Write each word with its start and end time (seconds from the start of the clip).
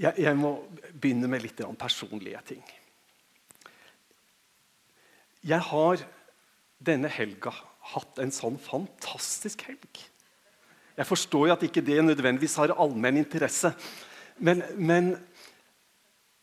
Jeg, 0.00 0.16
jeg 0.18 0.36
må 0.38 0.56
begynne 0.90 1.28
med 1.30 1.44
litt 1.44 1.60
personlige 1.78 2.40
ting. 2.48 2.64
Jeg 5.44 5.60
har 5.60 6.02
denne 6.84 7.10
helga 7.12 7.52
hatt 7.92 8.18
en 8.22 8.32
sånn 8.32 8.56
fantastisk 8.60 9.66
helg. 9.68 10.00
Jeg 10.94 11.06
forstår 11.08 11.48
jo 11.48 11.54
at 11.54 11.64
ikke 11.66 11.82
det 11.84 11.98
nødvendigvis 12.04 12.56
har 12.62 12.74
allmenn 12.78 13.20
interesse. 13.20 13.72
Men, 14.38 14.62
men, 14.78 15.14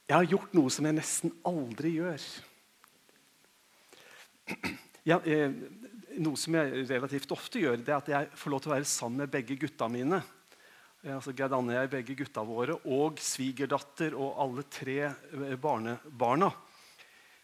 jeg 0.08 0.18
har 0.18 0.28
gjort 0.28 0.56
noe 0.58 0.72
som 0.74 0.88
jeg 0.88 0.98
nesten 0.98 1.32
aldri 1.48 1.94
gjør. 1.96 2.26
Ja, 5.08 5.22
eh, 5.24 5.54
noe 6.20 6.38
som 6.38 6.56
jeg 6.60 6.84
relativt 6.90 7.32
ofte 7.34 7.62
gjør, 7.64 7.80
det 7.80 7.94
er 7.94 7.98
at 7.98 8.12
jeg 8.12 8.28
får 8.38 8.54
lov 8.54 8.62
til 8.62 8.70
å 8.70 8.76
være 8.76 8.90
sammen 8.92 9.24
med 9.24 9.32
begge 9.34 9.56
gutta 9.62 9.88
mine. 9.90 10.20
Eh, 11.02 11.16
altså 11.16 11.34
Gerd 11.34 11.56
Anne 11.58 11.74
og 11.74 11.80
jeg, 11.80 11.92
begge 11.96 12.16
gutta 12.20 12.44
våre, 12.46 12.76
og 12.86 13.22
svigerdatter 13.22 14.14
og 14.14 14.38
alle 14.44 14.66
tre 14.70 15.00
eh, 15.10 15.56
barnebarna. 15.62 16.52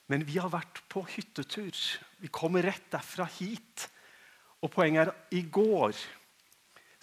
Men 0.08 0.24
vi 0.28 0.38
har 0.38 0.52
vært 0.54 0.84
på 0.92 1.02
hyttetur. 1.10 1.74
Vi 2.22 2.30
kommer 2.32 2.64
rett 2.64 2.86
derfra 2.94 3.26
hit. 3.40 3.90
Og 4.62 4.72
poenget 4.74 5.10
er 5.10 5.36
i 5.38 5.44
går 5.44 5.98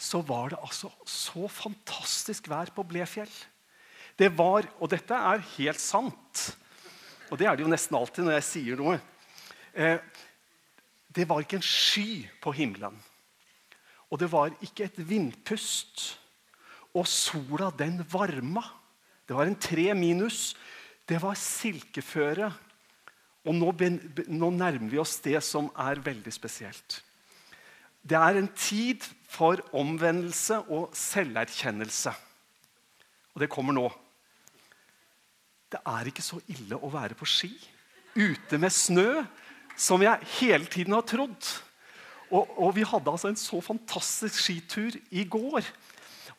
så 0.05 0.19
var 0.27 0.51
det 0.51 0.59
altså 0.59 0.89
så 1.07 1.47
fantastisk 1.51 2.49
vær 2.51 2.73
på 2.75 2.83
Blefjell. 2.87 3.31
Det 4.19 4.31
var, 4.39 4.67
Og 4.81 4.91
dette 4.91 5.15
er 5.15 5.45
helt 5.57 5.81
sant. 5.81 6.57
Og 7.31 7.39
det 7.39 7.47
er 7.47 7.57
det 7.57 7.65
jo 7.65 7.71
nesten 7.71 7.97
alltid 7.99 8.27
når 8.27 8.39
jeg 8.39 8.49
sier 8.49 8.79
noe. 8.79 8.99
Eh, 9.75 9.99
det 11.15 11.29
var 11.29 11.43
ikke 11.43 11.59
en 11.59 11.67
sky 11.67 12.27
på 12.43 12.55
himmelen. 12.55 12.99
Og 14.11 14.21
det 14.23 14.31
var 14.31 14.55
ikke 14.63 14.87
et 14.87 14.99
vindpust. 15.03 16.24
Og 16.95 17.09
sola, 17.11 17.71
den 17.75 17.99
varma. 18.11 18.63
Det 19.27 19.37
var 19.37 19.49
en 19.49 19.59
tre 19.59 19.89
minus. 19.99 20.55
Det 21.09 21.19
var 21.23 21.39
silkeføre. 21.39 22.53
Og 23.45 23.57
nå, 23.57 23.73
nå 24.31 24.51
nærmer 24.55 24.93
vi 24.93 25.01
oss 25.03 25.19
det 25.25 25.41
som 25.45 25.69
er 25.77 26.01
veldig 26.05 26.33
spesielt. 26.33 27.01
Det 28.05 28.17
er 28.17 28.39
en 28.39 28.49
tid 28.53 29.05
for 29.29 29.61
omvendelse 29.77 30.61
og 30.73 30.95
selverkjennelse. 30.97 32.13
Og 33.35 33.43
det 33.43 33.51
kommer 33.53 33.77
nå. 33.77 33.89
Det 35.73 35.81
er 35.91 36.09
ikke 36.09 36.23
så 36.23 36.39
ille 36.53 36.79
å 36.79 36.93
være 36.93 37.17
på 37.19 37.27
ski 37.27 37.51
ute 38.15 38.61
med 38.63 38.71
snø 38.71 39.25
som 39.77 40.03
jeg 40.05 40.29
hele 40.39 40.69
tiden 40.71 40.95
har 40.95 41.07
trodd. 41.09 41.49
Og, 42.31 42.47
og 42.61 42.71
vi 42.77 42.85
hadde 42.87 43.11
altså 43.11 43.33
en 43.33 43.39
så 43.39 43.59
fantastisk 43.65 44.39
skitur 44.39 44.95
i 45.11 45.25
går. 45.27 45.67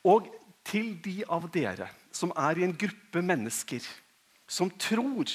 Og 0.08 0.30
til 0.66 0.96
de 1.04 1.20
av 1.30 1.46
dere 1.54 1.90
som 2.16 2.34
er 2.36 2.60
i 2.60 2.66
en 2.66 2.76
gruppe 2.78 3.22
mennesker 3.22 3.86
som 4.48 4.72
tror 4.82 5.30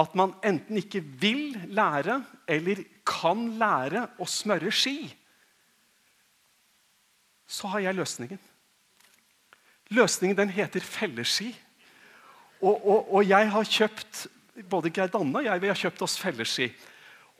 at 0.00 0.14
man 0.16 0.34
enten 0.46 0.78
ikke 0.80 1.02
vil 1.20 1.56
lære 1.74 2.20
eller 2.48 2.82
kan 3.06 3.48
lære 3.58 4.06
å 4.22 4.28
smøre 4.28 4.70
ski, 4.72 5.10
så 7.50 7.72
har 7.72 7.82
jeg 7.82 7.98
løsningen. 7.98 8.38
Løsningen 9.90 10.38
den 10.38 10.52
heter 10.54 10.84
felleski. 10.86 11.50
Og, 12.60 12.76
og, 12.76 13.08
og 13.10 13.26
jeg 13.26 13.48
har 13.50 13.72
kjøpt 13.74 14.26
både 14.70 14.92
Geir 14.94 15.10
Danne 15.10 15.40
og 15.40 15.48
jeg 15.48 15.62
vi 15.62 15.70
har 15.72 15.80
kjøpt 15.80 16.04
oss 16.06 16.18
felleski. 16.20 16.68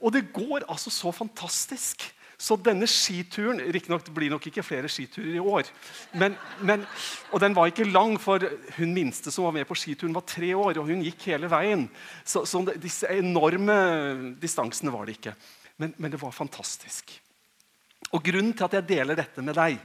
Og 0.01 0.13
det 0.17 0.25
går 0.35 0.67
altså 0.67 0.91
så 0.91 1.13
fantastisk. 1.15 2.03
Så 2.41 2.57
denne 2.57 2.87
skituren 2.89 3.59
Riktignok 3.69 4.07
blir 4.17 4.33
nok 4.33 4.47
ikke 4.49 4.65
flere 4.65 4.89
skiturer 4.89 5.35
i 5.37 5.43
år. 5.43 5.69
Men, 6.17 6.39
men, 6.65 6.87
og 7.35 7.43
den 7.43 7.53
var 7.57 7.69
ikke 7.69 7.85
lang, 7.91 8.15
for 8.21 8.41
hun 8.79 8.95
minste 8.97 9.33
som 9.35 9.45
var 9.45 9.53
med 9.59 9.69
på 9.69 9.77
skituren, 9.77 10.15
var 10.17 10.25
tre 10.25 10.55
år. 10.57 10.81
Og 10.81 10.89
hun 10.89 11.05
gikk 11.05 11.27
hele 11.29 11.51
veien. 11.53 11.85
Så, 12.25 12.47
så 12.49 12.63
disse 12.81 13.11
enorme 13.13 13.77
distansene 14.41 14.95
var 14.95 15.05
det 15.05 15.19
ikke. 15.19 15.35
Men, 15.83 15.93
men, 15.99 16.15
det 16.15 16.21
var 16.23 16.33
fantastisk. 16.33 17.13
Og 18.11 18.25
grunnen 18.25 18.57
til 18.57 18.67
at 18.71 18.79
jeg 18.79 18.89
deler 18.89 19.21
dette 19.21 19.45
med 19.45 19.59
deg, 19.61 19.77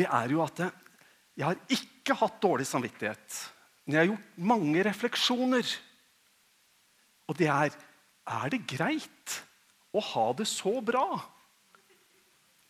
det 0.00 0.08
er 0.08 0.32
jo 0.32 0.40
at 0.46 0.64
jeg 0.64 1.44
har 1.44 1.60
ikke 1.76 2.16
hatt 2.16 2.40
dårlig 2.40 2.64
samvittighet. 2.68 3.42
Men 3.84 3.96
jeg 3.96 4.00
har 4.00 4.10
gjort 4.14 4.42
mange 4.54 4.88
refleksjoner. 4.88 5.76
Og 7.28 7.36
det 7.36 7.52
er 7.52 7.76
Er 8.30 8.50
det 8.52 8.66
greit 8.68 9.40
å 9.90 10.00
ha 10.12 10.26
det 10.38 10.46
så 10.48 10.80
bra 10.84 11.20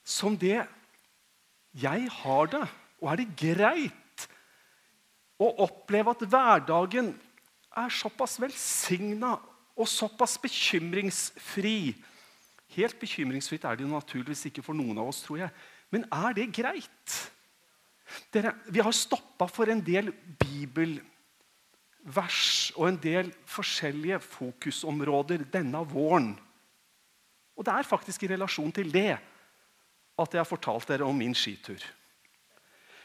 som 0.05 0.37
det 0.39 0.63
jeg 1.77 2.09
har 2.21 2.51
det? 2.51 2.67
Og 3.01 3.11
er 3.13 3.17
det 3.21 3.37
greit 3.39 4.27
å 5.41 5.49
oppleve 5.65 6.13
at 6.13 6.25
hverdagen 6.27 7.13
er 7.81 7.91
såpass 7.95 8.41
velsigna 8.43 9.39
og 9.77 9.89
såpass 9.89 10.39
bekymringsfri? 10.43 11.95
Helt 12.77 12.99
bekymringsfritt 13.01 13.65
er 13.67 13.77
det 13.77 13.85
jo 13.87 13.93
naturligvis 13.95 14.47
ikke 14.51 14.63
for 14.67 14.75
noen 14.79 14.99
av 15.01 15.09
oss, 15.11 15.23
tror 15.25 15.39
jeg. 15.45 15.51
Men 15.91 16.03
er 16.13 16.31
det 16.37 16.55
greit? 16.55 17.17
Dere, 18.35 18.53
vi 18.71 18.81
har 18.83 18.93
stoppa 18.95 19.47
for 19.51 19.71
en 19.71 19.83
del 19.85 20.13
bibelvers 20.39 21.03
og 22.77 22.89
en 22.89 23.01
del 23.03 23.33
forskjellige 23.49 24.19
fokusområder 24.27 25.39
denne 25.53 25.79
våren. 25.91 26.39
Og 27.61 27.67
det 27.67 27.77
er 27.77 27.85
faktisk 27.85 28.25
i 28.25 28.31
relasjon 28.33 28.73
til 28.73 28.89
det 28.89 29.11
at 30.21 30.33
jeg 30.33 30.41
har 30.41 30.49
fortalt 30.49 30.89
dere 30.89 31.05
om 31.05 31.17
min 31.17 31.37
skitur. 31.37 31.81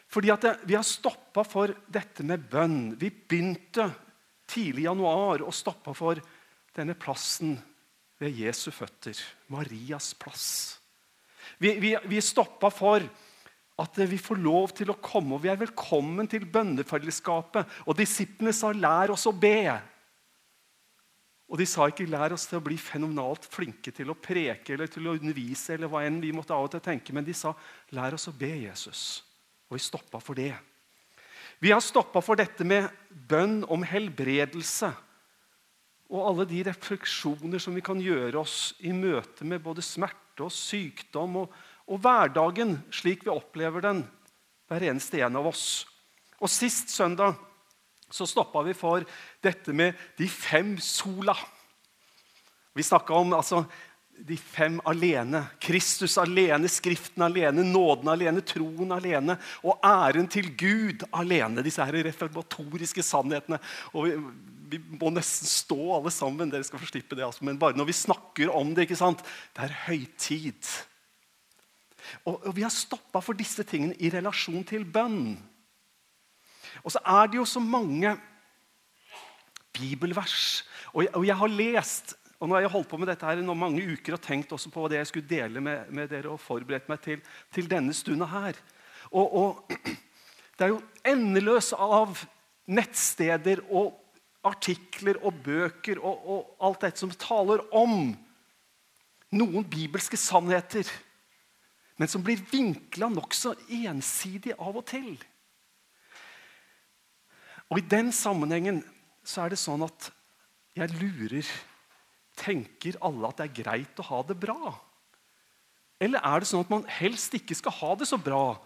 Fordi 0.07 0.31
at 0.31 0.47
Vi 0.63 0.75
har 0.75 0.85
stoppa 0.88 1.43
for 1.43 1.73
dette 1.91 2.23
med 2.23 2.47
bønn. 2.49 2.95
Vi 2.95 3.09
begynte 3.09 3.89
tidlig 4.47 4.85
i 4.85 4.88
januar 4.88 5.43
og 5.43 5.53
stoppa 5.53 5.93
for 5.93 6.21
denne 6.75 6.95
plassen 6.95 7.57
ved 8.21 8.31
Jesu 8.31 8.71
føtter. 8.71 9.17
Marias 9.51 10.13
plass. 10.13 10.79
Vi, 11.59 11.75
vi, 11.79 11.95
vi 12.07 12.22
stoppa 12.22 12.69
for 12.72 13.03
at 13.75 13.97
vi 14.07 14.17
får 14.17 14.39
lov 14.39 14.72
til 14.77 14.91
å 14.91 14.99
komme, 15.03 15.35
og 15.35 15.43
vi 15.43 15.51
er 15.51 15.59
velkommen 15.59 16.29
til 16.31 16.45
bønnefellesskapet. 16.47 17.67
Og 17.89 17.97
disiplene 17.97 18.53
sa 18.55 18.72
'lær 18.72 19.11
oss 19.11 19.27
å 19.27 19.35
be'. 19.35 19.81
Og 21.45 21.59
de 21.61 21.66
sa 21.69 21.85
ikke 21.85 22.07
'lær 22.09 22.33
oss 22.33 22.47
til 22.50 22.57
å 22.57 22.66
bli 22.66 22.78
fenomenalt 22.78 23.45
flinke 23.45 23.91
til 23.94 24.09
å 24.09 24.17
preke' 24.17 24.73
eller 24.73 24.88
til 24.88 25.07
å 25.07 25.13
undervise, 25.13 25.73
eller 25.73 25.88
hva 25.88 26.01
enn 26.06 26.19
vi 26.22 26.31
måtte 26.33 26.53
av 26.53 26.66
og 26.66 26.72
til 26.72 26.81
tenke, 26.81 27.13
men 27.13 27.23
de 27.23 27.33
sa 27.33 27.53
'lær 27.91 28.13
oss 28.13 28.28
å 28.28 28.33
be, 28.33 28.50
Jesus'. 28.66 29.22
Og 29.69 29.78
vi 29.78 29.79
stoppa 29.79 30.19
for 30.19 30.34
det. 30.34 30.55
Vi 31.59 31.72
har 31.72 31.79
stoppa 31.79 32.22
for 32.22 32.35
dette 32.35 32.66
med 32.66 32.89
bønn 33.09 33.63
om 33.69 33.84
helbredelse. 33.84 34.91
Og 36.09 36.28
alle 36.28 36.45
de 36.45 36.63
refleksjoner 36.63 37.59
som 37.59 37.75
vi 37.75 37.81
kan 37.81 38.01
gjøre 38.01 38.38
oss 38.41 38.73
i 38.79 38.91
møte 38.91 39.45
med 39.47 39.63
både 39.63 39.81
smerte 39.81 40.45
og 40.45 40.51
sykdom 40.51 41.38
og, 41.38 41.53
og 41.88 42.01
hverdagen 42.01 42.78
slik 42.94 43.23
vi 43.25 43.34
opplever 43.34 43.81
den, 43.81 44.03
hver 44.67 44.81
eneste 44.81 45.22
en 45.22 45.35
av 45.35 45.47
oss. 45.47 45.85
Og 46.41 46.50
Sist 46.50 46.89
søndag 46.89 47.38
så 48.11 48.27
stoppa 48.29 48.61
vi 48.66 48.75
for 48.77 49.05
dette 49.43 49.73
med 49.73 49.97
de 50.17 50.27
fem 50.29 50.75
sola. 50.81 51.35
Vi 52.75 52.83
snakka 52.83 53.13
om 53.13 53.33
altså, 53.33 53.63
de 54.17 54.38
fem 54.38 54.77
alene. 54.88 55.41
Kristus 55.59 56.17
alene, 56.21 56.69
Skriften 56.71 57.25
alene, 57.25 57.66
nåden 57.67 58.11
alene, 58.11 58.43
troen 58.45 58.93
alene 58.95 59.38
og 59.66 59.79
æren 59.85 60.29
til 60.31 60.51
Gud 60.57 61.05
alene. 61.16 61.63
Disse 61.66 61.83
her 61.83 62.03
reformatoriske 62.07 63.03
sannhetene. 63.03 63.59
Og 63.93 64.07
vi, 64.07 64.17
vi, 64.75 64.81
må 64.99 65.11
nesten 65.13 65.49
stå 65.49 65.79
alle 65.97 66.13
sammen. 66.13 66.51
Dere 66.51 66.67
skal 66.67 66.81
få 66.81 66.89
slippe 66.89 67.17
det. 67.17 67.25
Altså. 67.27 67.45
Men 67.47 67.59
bare 67.61 67.77
når 67.77 67.89
vi 67.89 67.97
snakker 68.05 68.53
om 68.53 68.75
det, 68.75 68.87
ikke 68.87 69.01
sant? 69.01 69.25
det 69.55 69.67
er 69.67 69.79
høytid. 69.87 70.72
Og, 72.23 72.37
og 72.37 72.53
vi 72.55 72.63
har 72.63 72.73
stoppa 72.73 73.22
for 73.23 73.37
disse 73.37 73.66
tingene 73.67 73.97
i 73.99 74.13
relasjon 74.13 74.63
til 74.67 74.85
bønn. 74.85 75.35
Og 76.85 76.93
så 76.93 77.02
er 77.02 77.32
det 77.32 77.40
jo 77.40 77.47
så 77.49 77.59
mange 77.59 78.14
bibelvers. 79.73 80.64
Og 80.93 81.03
jeg, 81.03 81.16
og 81.17 81.26
jeg 81.28 81.37
har 81.41 81.52
lest 81.52 82.16
og 82.35 82.49
nå 82.49 82.58
har 82.58 82.66
jeg 82.66 82.73
holdt 82.73 82.90
på 82.91 82.97
med 82.99 83.08
dette 83.08 83.26
her 83.26 83.40
i 83.40 83.43
mange 83.47 83.84
uker 83.96 84.17
og 84.17 84.22
tenkt 84.22 84.52
også 84.53 84.70
på 84.70 84.90
det 84.91 84.99
jeg 84.99 85.08
skulle 85.08 85.29
dele 85.29 85.61
med, 85.64 85.87
med 85.90 86.09
dere 86.11 86.34
og 86.34 86.41
forberedt 86.43 86.90
meg 86.91 86.99
til, 87.02 87.22
til 87.55 87.70
denne 87.72 87.96
stunda 87.96 88.28
her. 88.28 88.59
Og, 89.11 89.37
og, 89.40 89.72
Det 90.55 90.64
er 90.64 90.72
jo 90.72 90.84
endeløs 91.03 91.73
av 91.76 92.22
nettsteder 92.72 93.59
og 93.67 93.90
artikler 94.47 95.17
og 95.26 95.41
bøker 95.43 95.99
og, 95.99 96.22
og 96.32 96.53
alt 96.64 96.85
dette 96.85 97.02
som 97.03 97.11
taler 97.11 97.64
om 97.76 98.14
noen 99.35 99.67
bibelske 99.67 100.16
sannheter, 100.16 100.87
men 101.99 102.08
som 102.11 102.23
blir 102.23 102.40
vinkla 102.52 103.09
nokså 103.11 103.52
ensidig 103.67 104.55
av 104.55 104.79
og 104.79 104.85
til. 104.87 105.17
Og 107.72 107.82
I 107.82 107.88
den 107.90 108.12
sammenhengen 108.14 108.84
så 109.26 109.46
er 109.46 109.53
det 109.53 109.62
sånn 109.62 109.85
at 109.85 110.12
jeg 110.76 110.94
lurer 111.00 111.56
Tenker 112.35 112.97
alle 113.00 113.29
at 113.29 113.38
det 113.40 113.46
er 113.46 113.64
greit 113.64 114.00
å 114.03 114.08
ha 114.09 114.17
det 114.28 114.35
bra? 114.35 114.73
Eller 116.03 116.20
er 116.20 116.41
det 116.44 116.50
sånn 116.50 116.66
at 116.66 116.72
man 116.73 116.84
helst 116.97 117.32
ikke 117.38 117.56
skal 117.56 117.78
ha 117.78 117.94
det 117.96 118.09
så 118.09 118.20
bra, 118.20 118.58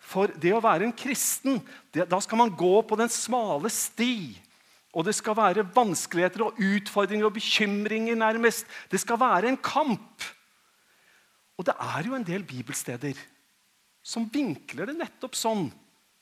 For 0.00 0.32
det 0.40 0.54
å 0.56 0.62
være 0.64 0.86
en 0.86 0.94
kristen, 0.96 1.58
det, 1.92 2.06
da 2.08 2.18
skal 2.24 2.40
man 2.40 2.54
gå 2.56 2.82
på 2.88 2.96
den 3.00 3.08
smale 3.12 3.68
sti. 3.72 4.36
Og 4.96 5.04
det 5.04 5.14
skal 5.16 5.36
være 5.36 5.64
vanskeligheter 5.76 6.44
og 6.46 6.60
utfordringer 6.62 7.28
og 7.28 7.34
bekymringer, 7.36 8.16
nærmest. 8.16 8.64
Det 8.92 9.00
skal 9.00 9.20
være 9.20 9.50
en 9.52 9.60
kamp. 9.60 10.24
Og 11.56 11.64
det 11.68 11.74
er 11.80 12.08
jo 12.08 12.16
en 12.16 12.24
del 12.28 12.44
bibelsteder 12.48 13.16
som 14.04 14.28
vinkler 14.32 14.88
det 14.88 14.96
nettopp 15.00 15.36
sånn. 15.36 15.66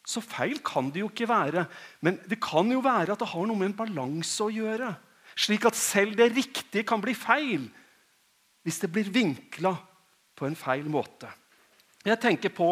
Så 0.05 0.21
feil 0.21 0.61
kan 0.65 0.91
det 0.93 1.01
jo 1.01 1.09
ikke 1.09 1.29
være. 1.29 1.65
Men 2.05 2.19
det 2.29 2.41
kan 2.45 2.69
jo 2.71 2.83
være 2.85 3.15
at 3.15 3.23
det 3.23 3.31
har 3.31 3.47
noe 3.49 3.57
med 3.57 3.73
en 3.73 3.79
balanse 3.79 4.45
å 4.45 4.53
gjøre. 4.53 4.93
Slik 5.35 5.65
at 5.67 5.79
selv 5.79 6.17
det 6.19 6.33
riktige 6.35 6.87
kan 6.87 7.03
bli 7.03 7.17
feil 7.17 7.67
hvis 8.65 8.79
det 8.81 8.89
blir 8.93 9.11
vinkla 9.13 9.75
på 10.37 10.47
en 10.47 10.57
feil 10.57 10.87
måte. 10.89 11.29
Jeg 12.05 12.21
tenker 12.21 12.53
på 12.53 12.69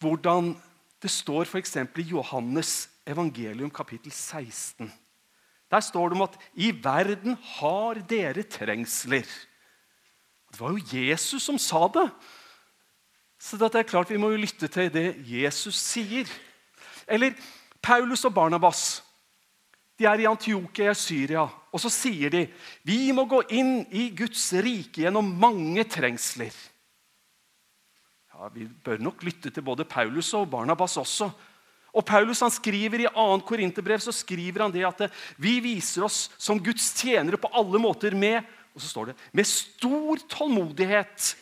hvordan 0.00 0.52
det 1.00 1.12
står 1.12 1.48
f.eks. 1.48 1.76
i 1.76 2.08
Johannes 2.10 2.90
evangelium 3.08 3.70
kapittel 3.72 4.12
16. 4.12 4.90
Der 5.70 5.80
står 5.80 6.08
det 6.08 6.18
om 6.18 6.26
at 6.26 6.36
'i 6.54 6.72
verden 6.84 7.38
har 7.56 7.94
dere 7.94 8.42
trengsler'. 8.42 9.46
Det 10.52 10.60
var 10.60 10.70
jo 10.70 10.84
Jesus 10.92 11.42
som 11.42 11.58
sa 11.58 11.88
det. 11.88 12.10
Så 13.40 13.56
det 13.56 13.72
er 13.72 13.88
klart 13.88 14.10
vi 14.12 14.20
må 14.20 14.32
jo 14.34 14.42
lytte 14.42 14.68
til 14.68 14.90
det 14.92 15.06
Jesus 15.24 15.78
sier. 15.80 16.28
Eller 17.08 17.32
Paulus 17.80 18.26
og 18.28 18.34
Barnabas. 18.36 19.00
De 19.96 20.06
er 20.08 20.22
i 20.22 20.28
Antiokia 20.28 20.92
i 20.92 20.96
Syria, 20.96 21.46
og 21.48 21.80
så 21.80 21.90
sier 21.92 22.32
de 22.32 22.46
vi 22.88 23.10
må 23.16 23.26
gå 23.28 23.42
inn 23.56 23.82
i 23.92 24.08
Guds 24.16 24.46
rike 24.64 25.04
gjennom 25.04 25.32
mange 25.40 25.84
trengsler. 25.88 26.52
Ja, 28.32 28.48
Vi 28.52 28.68
bør 28.68 29.00
nok 29.00 29.24
lytte 29.24 29.50
til 29.50 29.64
både 29.64 29.88
Paulus 29.88 30.32
og 30.36 30.48
Barnabas 30.52 30.96
også. 31.00 31.30
Og 31.90 32.04
Paulus 32.06 32.40
han 32.40 32.52
skriver 32.54 33.02
I 33.02 33.10
2. 33.12 33.40
Korinterbrev 33.48 34.00
så 34.00 34.12
skriver 34.14 34.62
han 34.62 34.72
det 34.72 34.86
at 34.86 35.08
vi 35.40 35.58
viser 35.64 36.04
oss 36.06 36.28
som 36.38 36.60
Guds 36.62 36.92
tjenere 36.94 37.40
på 37.40 37.50
alle 37.52 37.80
måter 37.82 38.14
med 38.14 38.44
og 38.70 38.82
så 38.82 38.88
står 38.88 39.10
det, 39.10 39.16
med 39.34 39.48
stor 39.48 40.20
tålmodighet, 40.30 41.36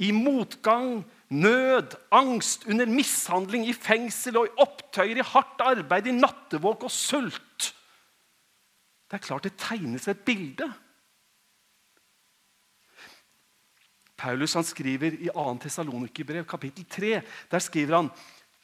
i 0.00 0.14
motgang, 0.16 1.02
nød, 1.30 1.94
angst, 2.10 2.66
under 2.66 2.86
mishandling, 2.86 3.68
i 3.68 3.72
fengsel 3.72 4.36
og 4.40 4.48
i 4.48 4.54
opptøyer, 4.58 5.20
i 5.20 5.26
hardt 5.32 5.62
arbeid, 5.62 6.06
i 6.10 6.16
nattevåk 6.16 6.86
og 6.88 6.90
sult. 6.90 7.70
Det 9.10 9.18
er 9.18 9.26
klart 9.26 9.46
det 9.46 9.58
tegnes 9.58 10.08
et 10.08 10.24
bilde. 10.26 10.66
Paulus 14.20 14.52
han 14.54 14.66
skriver 14.66 15.16
i 15.16 15.30
2. 15.32 15.46
Tessalonikerbrev, 15.62 16.44
kapittel 16.44 16.84
3, 16.84 17.22
der 17.50 17.58
skriver 17.58 17.96
han 17.96 18.10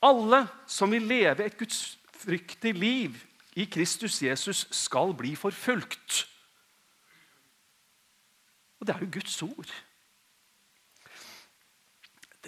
alle 0.04 0.44
som 0.68 0.92
vil 0.92 1.06
leve 1.08 1.46
et 1.46 1.56
gudsfryktig 1.58 2.74
liv 2.74 3.16
i 3.56 3.64
Kristus 3.64 4.20
Jesus, 4.22 4.66
skal 4.70 5.14
bli 5.16 5.34
forfulgt. 5.34 6.26
Og 8.80 8.86
det 8.86 8.94
er 8.94 9.00
jo 9.00 9.10
Guds 9.12 9.42
ord. 9.42 9.72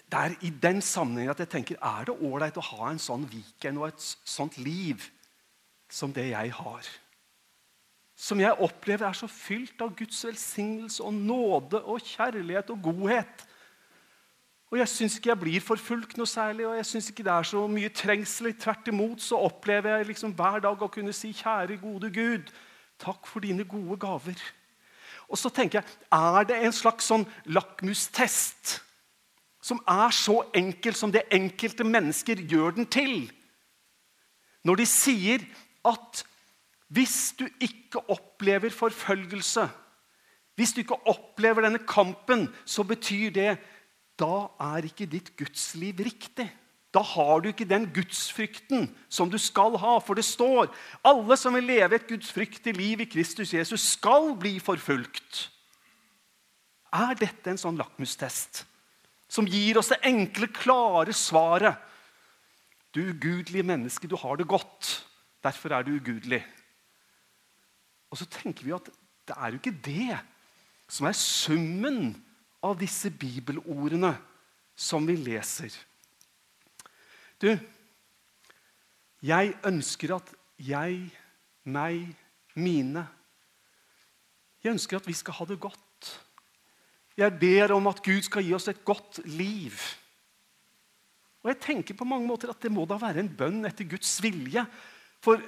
Det 0.08 0.18
er 0.18 0.38
i 0.40 0.50
den 0.50 0.80
sammenheng 0.82 1.28
at 1.30 1.42
jeg 1.42 1.50
tenker, 1.52 1.76
er 1.84 2.08
det 2.08 2.16
ålreit 2.24 2.56
å 2.56 2.64
ha 2.64 2.88
en 2.90 3.02
sånn 3.02 3.26
weekend 3.28 3.80
og 3.80 3.90
et 3.90 4.06
sånt 4.24 4.56
liv 4.58 5.04
som 5.92 6.12
det 6.16 6.30
jeg 6.30 6.52
har? 6.56 6.88
som 8.18 8.40
jeg 8.42 8.58
opplever 8.58 9.06
er 9.06 9.14
så 9.14 9.28
fylt 9.30 9.78
av 9.84 9.92
Guds 9.96 10.24
velsignelse 10.26 11.04
og 11.06 11.14
nåde 11.14 11.78
og 11.86 12.02
kjærlighet 12.02 12.72
og 12.74 12.80
godhet. 12.82 13.44
Og 14.68 14.78
Jeg 14.78 14.90
syns 14.90 15.16
ikke 15.16 15.30
jeg 15.30 15.40
blir 15.40 15.64
forfulgt 15.64 16.18
noe 16.18 16.28
særlig, 16.28 16.66
og 16.66 16.74
jeg 16.76 16.86
synes 16.86 17.08
ikke 17.08 17.24
det 17.24 17.32
er 17.32 17.46
så 17.46 17.62
mye 17.70 17.88
trengsel. 17.88 18.50
Tvert 18.58 18.90
imot 18.90 19.22
så 19.24 19.38
opplever 19.46 19.96
jeg 19.96 20.10
liksom 20.10 20.34
hver 20.36 20.58
dag 20.66 20.82
å 20.82 20.90
kunne 20.92 21.14
si, 21.16 21.30
kjære, 21.32 21.78
gode 21.80 22.10
Gud, 22.12 22.50
takk 23.00 23.30
for 23.30 23.40
dine 23.40 23.64
gode 23.64 23.96
gaver. 24.02 24.42
Og 25.30 25.38
så 25.38 25.48
tenker 25.48 25.80
jeg, 25.80 25.96
Er 26.12 26.44
det 26.44 26.58
en 26.58 26.72
slags 26.74 27.06
sånn 27.06 27.24
lakmustest 27.46 28.80
som 29.68 29.80
er 29.84 30.14
så 30.14 30.40
enkel 30.56 30.96
som 30.96 31.12
det 31.12 31.26
enkelte 31.34 31.84
mennesker 31.84 32.40
gjør 32.48 32.78
den 32.78 32.88
til? 32.88 33.28
Når 34.64 34.80
de 34.80 34.86
sier 34.88 35.44
at 35.86 36.24
hvis 36.88 37.34
du 37.36 37.44
ikke 37.60 38.00
opplever 38.08 38.72
forfølgelse, 38.72 39.66
hvis 40.56 40.72
du 40.74 40.80
ikke 40.82 41.02
opplever 41.06 41.66
denne 41.66 41.82
kampen, 41.86 42.48
så 42.64 42.82
betyr 42.82 43.34
det 43.34 43.50
da 44.18 44.48
er 44.72 44.88
ikke 44.88 45.06
ditt 45.06 45.36
gudsliv 45.38 46.00
riktig. 46.02 46.48
Da 46.90 47.04
har 47.04 47.44
du 47.44 47.50
ikke 47.50 47.68
den 47.68 47.84
gudsfrykten 47.94 48.88
som 49.12 49.30
du 49.30 49.36
skal 49.38 49.76
ha. 49.78 49.98
For 50.02 50.18
det 50.18 50.24
står 50.26 50.72
alle 51.06 51.36
som 51.38 51.54
vil 51.54 51.68
leve 51.68 52.00
et 52.00 52.08
gudsfryktig 52.08 52.74
liv 52.74 53.04
i 53.04 53.10
Kristus 53.12 53.52
Jesus, 53.54 53.84
skal 53.94 54.32
bli 54.40 54.56
forfulgt. 54.58 55.44
Er 56.96 57.14
dette 57.20 57.52
en 57.52 57.60
sånn 57.60 57.78
lakmustest 57.78 58.64
som 59.28 59.48
gir 59.48 59.78
oss 59.78 59.92
det 59.92 60.00
enkle, 60.08 60.48
klare 60.52 61.12
svaret? 61.16 61.76
Du 62.94 63.02
ugudelige 63.10 63.66
menneske, 63.66 64.08
du 64.08 64.16
har 64.16 64.36
det 64.40 64.48
godt. 64.48 65.04
Derfor 65.44 65.74
er 65.76 65.84
du 65.84 65.94
ugudelig. 65.96 66.40
Og 68.10 68.18
så 68.18 68.26
tenker 68.32 68.64
vi 68.64 68.72
at 68.74 68.88
det 69.28 69.36
er 69.36 69.52
jo 69.52 69.60
ikke 69.60 69.80
det 69.84 70.18
som 70.88 71.06
er 71.06 71.16
summen 71.16 72.14
av 72.64 72.78
disse 72.80 73.10
bibelordene 73.12 74.14
som 74.78 75.04
vi 75.06 75.18
leser. 75.20 75.74
Du, 77.38 77.52
jeg 79.22 79.52
ønsker 79.66 80.16
at 80.16 80.32
jeg, 80.58 81.10
meg, 81.64 82.16
mine 82.58 83.06
Jeg 84.64 84.72
ønsker 84.74 84.98
at 84.98 85.06
vi 85.06 85.14
skal 85.14 85.36
ha 85.38 85.44
det 85.46 85.60
godt. 85.62 85.87
Jeg 87.18 87.34
ber 87.40 87.74
om 87.74 87.88
at 87.90 88.02
Gud 88.04 88.22
skal 88.22 88.46
gi 88.46 88.54
oss 88.54 88.68
et 88.70 88.84
godt 88.86 89.18
liv. 89.26 89.74
Og 91.42 91.50
jeg 91.50 91.60
tenker 91.64 91.98
på 91.98 92.06
mange 92.06 92.28
måter 92.28 92.52
at 92.52 92.62
det 92.62 92.70
må 92.70 92.84
da 92.86 92.98
være 93.00 93.24
en 93.24 93.32
bønn 93.34 93.66
etter 93.66 93.88
Guds 93.90 94.16
vilje. 94.22 94.62
For 95.24 95.42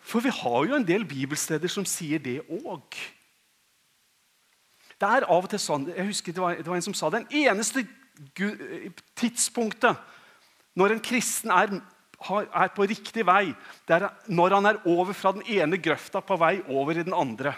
for 0.00 0.24
vi 0.24 0.32
har 0.32 0.66
jo 0.68 0.76
en 0.76 0.86
del 0.86 1.04
bibelsteder 1.08 1.70
som 1.70 1.86
sier 1.88 2.22
det 2.22 2.40
òg. 2.48 2.96
Det 5.00 5.08
er 5.08 5.26
av 5.28 5.44
og 5.46 5.48
til 5.52 5.60
sånn, 5.60 5.88
jeg 5.92 6.08
husker 6.10 6.36
det 6.36 6.42
var, 6.42 6.58
det 6.58 6.68
var 6.68 6.80
en 6.80 6.88
som 6.90 6.96
sa 6.96 7.08
det, 7.12 7.24
Den 7.28 7.46
eneste 7.46 7.86
tidspunktet 9.16 9.96
når 10.76 10.94
en 10.94 11.02
kristen 11.04 11.52
er, 11.52 11.72
er 12.20 12.72
på 12.76 12.84
riktig 12.88 13.24
vei, 13.26 13.52
det 13.88 13.96
er 13.96 14.10
når 14.28 14.56
han 14.58 14.68
er 14.68 14.82
over 14.88 15.16
fra 15.16 15.32
den 15.36 15.46
ene 15.48 15.80
grøfta 15.80 16.20
på 16.24 16.36
vei 16.40 16.58
over 16.68 17.00
i 17.00 17.04
den 17.04 17.16
andre. 17.16 17.54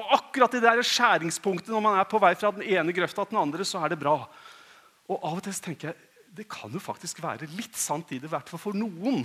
Og 0.00 0.14
akkurat 0.16 0.54
i 0.56 0.62
det 0.62 0.70
der 0.70 0.86
skjæringspunktet 0.86 1.72
når 1.74 1.84
man 1.84 1.98
er 2.00 2.08
på 2.08 2.20
vei 2.22 2.32
fra 2.38 2.52
den 2.56 2.64
ene 2.64 2.94
grøfta 2.96 3.26
til 3.26 3.34
den 3.34 3.42
andre, 3.42 3.66
så 3.68 3.82
er 3.84 3.92
det 3.92 4.00
bra. 4.00 4.16
Og 5.10 5.18
av 5.18 5.40
og 5.40 5.44
til 5.44 5.60
tenker 5.60 5.92
jeg 5.92 6.06
det 6.30 6.46
kan 6.46 6.70
jo 6.70 6.78
faktisk 6.78 7.18
være 7.24 7.48
litt 7.58 7.74
sant 7.76 8.12
i 8.14 8.20
det, 8.20 8.28
i 8.28 8.30
hvert 8.30 8.48
fall 8.48 8.60
for 8.62 8.76
noen 8.78 9.24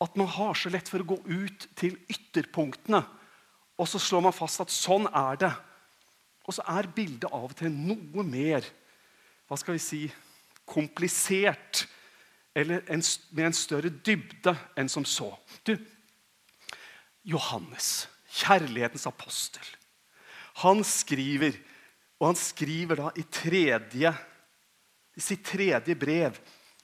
at 0.00 0.14
man 0.16 0.30
har 0.30 0.56
så 0.56 0.70
lett 0.72 0.88
for 0.88 1.02
å 1.02 1.08
gå 1.10 1.18
ut 1.26 1.66
til 1.78 1.96
ytterpunktene. 2.08 3.02
Og 3.78 3.88
så 3.90 4.00
slår 4.02 4.24
man 4.28 4.34
fast 4.34 4.62
at 4.62 4.72
sånn 4.72 5.08
er 5.10 5.40
det. 5.42 5.50
Og 6.46 6.56
så 6.56 6.64
er 6.70 6.90
bildet 6.94 7.28
av 7.28 7.50
og 7.50 7.56
til 7.58 7.74
noe 7.74 8.24
mer 8.24 8.66
hva 9.48 9.58
skal 9.58 9.76
vi 9.76 9.82
si, 9.82 10.00
komplisert. 10.68 11.86
Eller 12.56 12.84
en, 12.90 13.02
med 13.34 13.50
en 13.50 13.56
større 13.56 13.90
dybde 13.90 14.54
enn 14.78 14.90
som 14.92 15.06
så. 15.08 15.32
Du, 15.66 15.74
Johannes, 17.28 18.06
kjærlighetens 18.28 19.06
apostel, 19.08 19.64
han 20.62 20.82
skriver, 20.84 21.56
og 22.18 22.32
han 22.32 22.38
skriver 22.38 22.98
da 22.98 23.10
i 23.16 23.22
tredje, 23.22 24.12
i 25.18 25.22
sitt 25.22 25.44
tredje 25.46 25.94
brev 25.98 26.36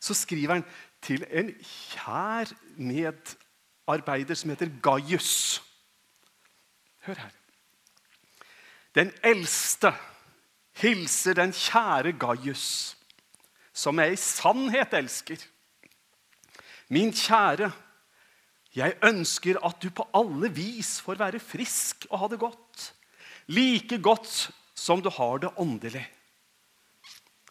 så 0.05 0.15
skriver 0.17 0.59
han 0.59 0.65
til 1.05 1.25
en 1.31 1.51
kjær 1.65 2.51
medarbeider 2.77 4.37
som 4.37 4.53
heter 4.53 4.73
Gaius. 4.85 5.63
Hør 7.07 7.21
her. 7.21 7.33
Den 8.95 9.11
eldste 9.25 9.93
hilser 10.81 11.37
den 11.41 11.55
kjære 11.57 12.15
Gaius, 12.21 12.97
som 13.73 13.99
jeg 13.99 14.15
i 14.15 14.21
sannhet 14.21 14.95
elsker. 14.95 15.41
Min 16.93 17.13
kjære, 17.13 17.73
jeg 18.75 18.97
ønsker 19.07 19.61
at 19.63 19.79
du 19.83 19.91
på 19.95 20.07
alle 20.17 20.51
vis 20.51 20.97
får 21.05 21.21
være 21.21 21.43
frisk 21.43 22.09
og 22.11 22.25
ha 22.25 22.29
det 22.33 22.41
godt. 22.43 22.91
Like 23.55 24.01
godt 24.03 24.51
som 24.75 25.03
du 25.03 25.11
har 25.15 25.45
det 25.45 25.53
åndelig. 25.61 26.03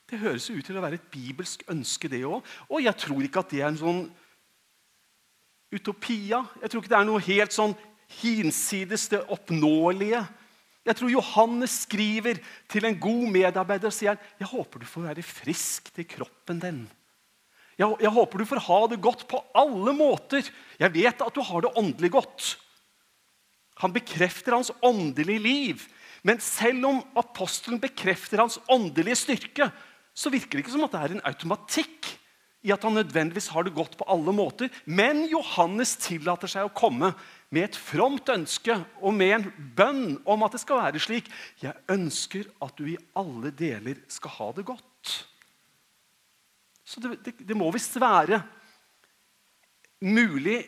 Det 0.10 0.20
høres 0.20 0.50
ut 0.52 0.66
til 0.66 0.78
å 0.78 0.84
være 0.84 1.00
et 1.00 1.12
bibelsk 1.14 1.64
ønske, 1.72 2.10
det 2.12 2.26
òg. 2.28 2.44
Og 2.70 2.84
jeg 2.84 2.96
tror 3.00 3.24
ikke 3.24 3.42
at 3.42 3.54
det 3.54 3.64
er 3.64 3.72
en 3.72 3.80
sånn 3.80 4.04
utopia. 5.74 6.44
Jeg 6.62 6.70
tror 6.70 6.84
ikke 6.84 6.92
det 6.92 7.00
er 7.00 7.08
noe 7.08 7.24
helt 7.24 7.56
sånn 7.56 7.76
hinsides 8.20 9.08
det 9.14 9.24
oppnåelige. 9.34 10.22
Jeg 10.84 11.00
tror 11.00 11.14
Johannes 11.14 11.78
skriver 11.86 12.42
til 12.70 12.86
en 12.86 13.00
god 13.00 13.24
medarbeider 13.32 13.88
og 13.88 13.96
sier 13.96 14.20
jeg 14.38 14.52
håper 14.52 14.84
du 14.84 14.90
får 14.90 15.08
være 15.08 15.26
frisk 15.26 15.88
til 15.96 16.08
kroppen 16.10 16.60
din. 16.60 16.84
Jeg, 17.80 17.90
jeg 18.04 18.14
håper 18.14 18.42
du 18.42 18.48
får 18.48 18.66
ha 18.68 18.80
det 18.92 19.02
godt 19.04 19.26
på 19.30 19.42
alle 19.58 19.96
måter. 19.98 20.46
Jeg 20.80 20.94
vet 20.94 21.24
at 21.26 21.36
du 21.36 21.42
har 21.46 21.66
det 21.66 21.74
åndelig 21.80 22.12
godt. 22.14 22.50
Han 23.82 23.94
bekrefter 23.96 24.56
hans 24.56 24.72
åndelige 24.86 25.42
liv. 25.42 25.86
Men 26.24 26.40
selv 26.40 26.86
om 26.88 27.02
apostelen 27.20 27.82
bekrefter 27.84 28.40
hans 28.44 28.60
åndelige 28.72 29.20
styrke, 29.20 29.72
så 30.14 30.32
virker 30.32 30.56
det 30.56 30.64
ikke 30.64 30.76
som 30.76 30.86
at 30.86 30.94
det 30.94 31.02
er 31.02 31.16
en 31.16 31.26
automatikk 31.28 32.14
i 32.64 32.72
at 32.72 32.86
han 32.86 32.96
nødvendigvis 32.96 33.50
har 33.52 33.66
det 33.66 33.76
godt 33.76 33.98
på 34.00 34.08
alle 34.08 34.32
måter. 34.36 34.70
Men 34.86 35.26
Johannes 35.28 35.98
tillater 36.00 36.48
seg 36.48 36.70
å 36.70 36.76
komme 36.76 37.12
med 37.54 37.68
et 37.68 37.78
fromt 37.78 38.30
ønske 38.32 38.78
og 39.02 39.12
med 39.18 39.36
en 39.36 39.50
bønn 39.76 40.06
om 40.24 40.46
at 40.46 40.56
det 40.56 40.64
skal 40.64 40.80
være 40.86 41.02
slik. 41.04 41.28
Jeg 41.60 41.76
ønsker 41.92 42.48
at 42.64 42.78
du 42.80 42.88
i 42.94 43.00
alle 43.20 43.52
deler 43.52 44.00
skal 44.08 44.38
ha 44.38 44.50
det 44.56 44.68
godt. 44.70 45.18
Så 46.86 47.00
det, 47.04 47.18
det, 47.26 47.36
det 47.48 47.58
må 47.58 47.70
visst 47.72 47.96
være 48.02 48.42
mulig 50.04 50.64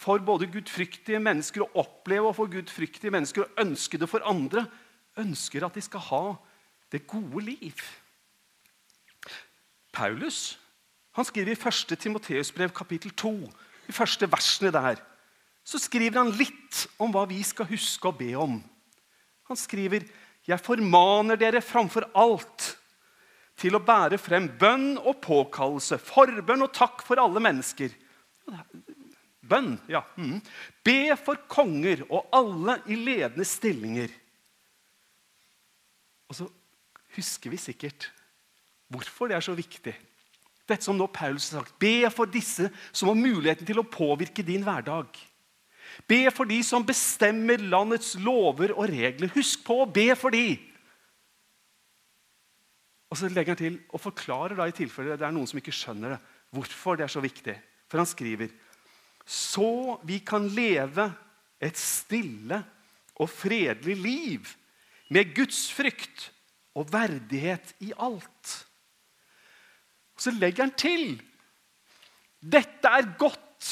for 0.00 0.22
både 0.24 0.48
gudfryktige 0.50 1.20
mennesker 1.22 1.64
å 1.64 1.70
oppleve 1.84 2.30
og 2.30 2.38
for 2.38 2.50
gudfryktige 2.50 3.12
mennesker 3.12 3.44
å 3.44 3.66
ønske 3.66 4.00
det 4.00 4.08
for 4.10 4.24
andre. 4.28 4.64
Ønsker 5.20 5.66
at 5.66 5.76
de 5.76 5.84
skal 5.84 6.06
ha 6.08 6.24
det 6.92 7.04
gode 7.06 7.44
liv. 7.52 7.84
Paulus 9.92 10.58
han 11.12 11.26
skriver 11.28 11.52
i 11.52 11.60
1. 11.60 11.92
Timoteus 12.00 12.48
brev 12.56 12.72
kapittel 12.72 13.12
2, 13.12 13.32
de 13.84 13.92
første 13.92 14.24
versene 14.32 14.70
der, 14.72 15.00
så 15.60 15.76
skriver 15.78 16.22
han 16.22 16.32
litt 16.32 16.86
om 16.96 17.12
hva 17.12 17.26
vi 17.28 17.42
skal 17.44 17.68
huske 17.68 18.08
å 18.08 18.16
be 18.16 18.32
om. 18.40 18.56
Han 19.50 19.58
skriver, 19.58 20.08
'Jeg 20.42 20.58
formaner 20.58 21.36
dere 21.36 21.60
framfor 21.60 22.08
alt' 22.16 22.76
til 23.60 23.76
å 23.76 23.82
bære 23.84 24.18
frem 24.20 24.48
bønn 24.58 24.96
og 24.98 25.20
påkallelse, 25.22 25.98
forbønn 26.00 26.64
og 26.64 26.72
takk 26.74 27.04
for 27.06 27.20
alle 27.22 27.42
mennesker. 27.42 27.92
Bønn, 29.42 29.74
ja. 29.90 30.02
Mm. 30.16 30.38
Be 30.84 31.16
for 31.20 31.40
konger 31.50 32.04
og 32.08 32.30
alle 32.34 32.78
i 32.90 32.96
ledende 32.98 33.46
stillinger. 33.46 34.12
Og 36.30 36.38
så 36.38 36.48
husker 37.16 37.52
vi 37.52 37.60
sikkert 37.60 38.08
hvorfor 38.92 39.28
det 39.28 39.38
er 39.38 39.44
så 39.44 39.54
viktig. 39.56 39.94
Dette 40.68 40.86
som 40.86 40.96
nå 40.96 41.08
Paulus 41.12 41.50
har 41.52 41.62
sagt. 41.62 41.76
Be 41.82 42.08
for 42.12 42.30
disse 42.30 42.70
som 42.92 43.10
har 43.10 43.18
muligheten 43.18 43.68
til 43.68 43.82
å 43.82 43.88
påvirke 43.88 44.44
din 44.46 44.64
hverdag. 44.64 45.10
Be 46.08 46.24
for 46.32 46.48
de 46.48 46.60
som 46.64 46.84
bestemmer 46.86 47.60
landets 47.60 48.14
lover 48.20 48.72
og 48.76 48.88
regler. 48.88 49.32
Husk 49.34 49.64
på 49.66 49.82
å 49.82 49.88
be 49.90 50.12
for 50.16 50.34
de. 50.34 50.56
Og 53.12 53.18
så 53.20 53.28
legger 53.28 53.52
han 53.52 53.60
til 53.60 53.74
og 53.92 54.00
forklarer 54.00 54.56
da 54.56 54.64
i 54.66 54.74
tilfelle 54.74 55.18
det 55.20 55.26
er 55.26 55.34
noen 55.36 55.48
som 55.48 55.60
ikke 55.60 55.74
skjønner 55.76 56.14
det, 56.14 56.20
hvorfor 56.56 56.96
det 56.96 57.04
er 57.04 57.12
så 57.12 57.20
viktig. 57.20 57.54
For 57.92 58.00
han 58.00 58.08
skriver 58.08 58.48
så 59.28 60.00
vi 60.08 60.18
kan 60.26 60.48
leve 60.50 61.04
et 61.62 61.78
stille 61.78 62.58
og 63.20 63.28
fredelig 63.30 63.94
liv 64.00 64.48
med 65.12 65.34
gudsfrykt 65.36 66.30
og 66.74 66.88
verdighet 66.90 67.74
i 67.84 67.92
alt. 67.92 68.54
Og 70.16 70.24
så 70.24 70.32
legger 70.34 70.66
han 70.66 70.74
til 70.74 71.20
dette 72.42 72.90
er 72.90 73.12
godt 73.20 73.68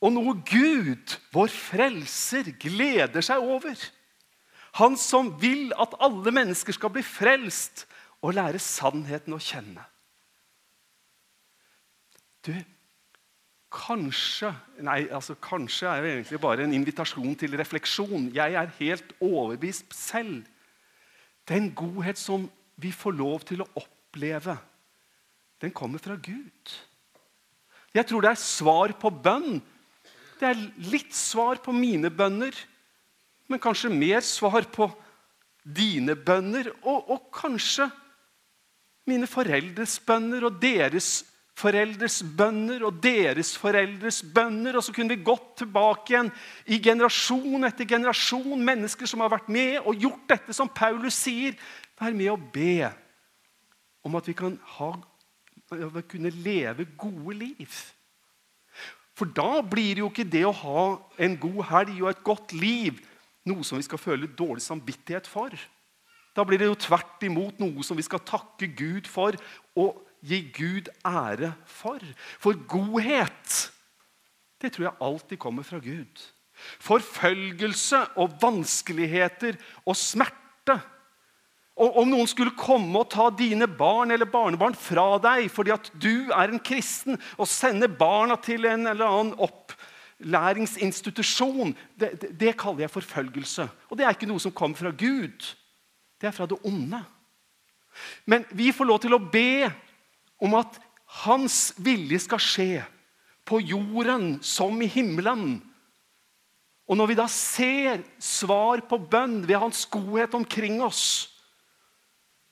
og 0.00 0.12
noe 0.14 0.36
Gud, 0.46 1.16
vår 1.34 1.50
frelser, 1.52 2.52
gleder 2.60 3.24
seg 3.24 3.42
over. 3.42 3.74
Han 4.78 4.94
som 5.00 5.32
vil 5.42 5.74
at 5.80 5.96
alle 6.00 6.32
mennesker 6.32 6.76
skal 6.76 6.92
bli 6.94 7.02
frelst 7.04 7.84
og 8.20 8.36
lære 8.36 8.60
sannheten 8.60 9.34
å 9.34 9.40
kjenne. 9.40 9.84
Du, 12.44 12.52
kanskje 13.70 14.50
Nei, 14.82 15.04
altså 15.12 15.36
kanskje 15.40 15.88
er 15.90 16.02
det 16.02 16.12
egentlig 16.14 16.40
bare 16.42 16.64
en 16.64 16.74
invitasjon 16.74 17.36
til 17.38 17.56
refleksjon. 17.60 18.30
Jeg 18.34 18.56
er 18.56 18.72
helt 18.80 19.12
overbevist 19.20 19.92
selv. 19.94 20.42
Den 21.48 21.70
godhet 21.76 22.18
som 22.18 22.48
vi 22.80 22.92
får 22.92 23.16
lov 23.16 23.44
til 23.48 23.62
å 23.62 23.68
oppleve, 23.76 24.56
den 25.60 25.74
kommer 25.76 26.00
fra 26.00 26.16
Gud. 26.16 26.76
Jeg 27.92 28.06
tror 28.06 28.24
det 28.24 28.32
er 28.32 28.40
svar 28.40 28.94
på 28.96 29.10
bønn. 29.12 29.60
Det 30.40 30.48
er 30.48 30.60
litt 30.88 31.12
svar 31.16 31.60
på 31.60 31.74
mine 31.76 32.08
bønner, 32.08 32.54
men 33.50 33.60
kanskje 33.60 33.90
mer 33.92 34.22
svar 34.24 34.64
på 34.72 34.88
dine 35.64 36.14
bønner. 36.16 36.70
Og, 36.80 37.10
og 37.10 37.26
kanskje 37.34 37.90
mine 39.10 39.28
foreldres 39.30 39.98
bønner 40.06 40.46
og 40.48 40.60
deres 40.62 41.20
foreldres 41.60 42.20
bønner 42.38 42.84
og 42.86 43.02
deres 43.04 43.52
foreldres 43.60 44.22
bønner. 44.34 44.78
Og 44.78 44.86
så 44.86 44.94
kunne 44.96 45.14
vi 45.14 45.26
gått 45.26 45.60
tilbake 45.62 46.14
igjen 46.14 46.32
i 46.70 46.80
generasjon 46.82 47.68
etter 47.68 47.88
generasjon. 47.90 48.64
Mennesker 48.64 49.10
som 49.10 49.24
har 49.24 49.32
vært 49.34 49.50
med 49.52 49.78
og 49.82 50.00
gjort 50.00 50.26
dette 50.30 50.56
som 50.56 50.70
Paulus 50.72 51.18
sier. 51.18 51.58
Vær 52.00 52.16
med 52.16 52.32
og 52.32 52.50
be 52.54 52.90
om 54.06 54.16
at 54.16 54.28
vi 54.30 54.32
kan 54.32 54.54
ha, 54.78 54.94
kunne 56.08 56.32
leve 56.40 56.86
gode 56.98 57.36
liv. 57.36 57.80
For 59.12 59.28
da 59.36 59.60
blir 59.60 59.98
det 59.98 60.00
jo 60.00 60.08
ikke 60.08 60.30
det 60.32 60.46
å 60.48 60.56
ha 60.62 60.84
en 61.20 61.36
god 61.36 61.60
helg 61.68 61.98
og 61.98 62.08
et 62.08 62.22
godt 62.24 62.54
liv 62.56 63.02
noe 63.48 63.64
som 63.66 63.76
vi 63.80 63.84
skal 63.84 64.00
føle 64.00 64.30
dårlig 64.36 64.64
samvittighet 64.64 65.28
for. 65.28 65.52
Da 66.40 66.46
blir 66.48 66.62
det 66.62 66.70
jo 66.70 66.78
tvert 66.88 67.20
imot 67.28 67.58
noe 67.60 67.84
som 67.84 67.98
vi 67.98 68.06
skal 68.06 68.22
takke 68.24 68.70
Gud 68.72 69.04
for 69.12 69.36
og 69.76 69.98
gi 70.24 70.40
Gud 70.56 70.88
ære 71.04 71.52
for. 71.68 72.00
For 72.40 72.56
godhet, 72.68 73.72
det 74.60 74.72
tror 74.72 74.84
jeg 74.86 75.02
alltid 75.04 75.36
kommer 75.42 75.62
fra 75.68 75.78
Gud. 75.84 76.14
Forfølgelse 76.80 78.00
og 78.20 78.32
vanskeligheter 78.40 79.56
og 79.84 79.96
smerte. 79.96 80.80
Og 81.80 81.96
om 82.02 82.08
noen 82.12 82.26
skulle 82.28 82.50
komme 82.56 82.98
og 83.00 83.10
ta 83.12 83.30
dine 83.32 83.66
barn 83.68 84.10
eller 84.12 84.26
barnebarn 84.28 84.74
fra 84.76 85.18
deg 85.20 85.50
fordi 85.52 85.70
at 85.76 85.90
du 86.00 86.30
er 86.32 86.48
en 86.48 86.60
kristen, 86.60 87.18
og 87.36 87.48
sender 87.48 87.88
barna 87.88 88.36
til 88.40 88.64
en 88.68 88.86
eller 88.88 89.06
annen 89.06 89.34
opplæringsinstitusjon, 89.40 91.76
det, 92.00 92.20
det, 92.20 92.40
det 92.40 92.56
kaller 92.60 92.80
jeg 92.84 92.90
forfølgelse. 92.96 93.68
Og 93.88 93.96
det 93.96 94.04
er 94.04 94.10
ikke 94.16 94.32
noe 94.32 94.40
som 94.40 94.52
kommer 94.56 94.76
fra 94.80 94.90
Gud. 94.92 95.59
Det 96.20 96.28
er 96.28 96.36
fra 96.36 96.46
det 96.46 96.58
onde. 96.68 97.00
Men 98.28 98.44
vi 98.52 98.70
får 98.72 98.88
lov 98.88 99.00
til 99.02 99.16
å 99.16 99.22
be 99.32 99.70
om 100.40 100.54
at 100.58 100.78
hans 101.24 101.72
vilje 101.80 102.20
skal 102.22 102.42
skje 102.42 102.70
på 103.48 103.58
jorden 103.64 104.38
som 104.46 104.76
i 104.82 104.88
himmelen. 104.90 105.58
Og 106.90 106.98
når 106.98 107.10
vi 107.10 107.18
da 107.18 107.26
ser 107.30 108.04
svar 108.22 108.82
på 108.86 108.98
bønn 109.10 109.40
ved 109.46 109.58
hans 109.62 109.84
godhet 109.90 110.34
omkring 110.36 110.80
oss, 110.82 111.30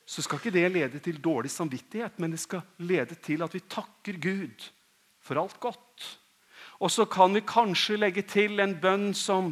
så 0.09 0.23
skal 0.25 0.39
ikke 0.39 0.55
det 0.55 0.65
lede 0.73 0.99
til 1.05 1.19
dårlig 1.21 1.51
samvittighet, 1.53 2.17
men 2.17 2.33
det 2.33 2.41
skal 2.41 2.63
lede 2.81 3.15
til 3.21 3.43
at 3.45 3.53
vi 3.53 3.61
takker 3.69 4.17
Gud 4.17 4.69
for 5.21 5.37
alt 5.37 5.59
godt. 5.61 6.07
Og 6.79 6.89
så 6.91 7.05
kan 7.05 7.35
vi 7.35 7.45
kanskje 7.45 7.99
legge 7.99 8.23
til 8.25 8.59
en 8.63 8.73
bønn 8.81 9.11
som 9.13 9.51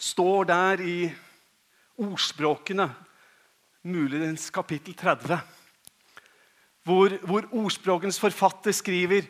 står 0.00 0.48
der 0.50 0.82
i 0.82 0.96
ordspråkene, 2.00 2.88
muligens 3.88 4.48
kapittel 4.52 4.96
30, 4.96 5.38
hvor, 6.88 7.14
hvor 7.28 7.48
ordspråkens 7.62 8.18
forfatter 8.20 8.74
skriver 8.76 9.28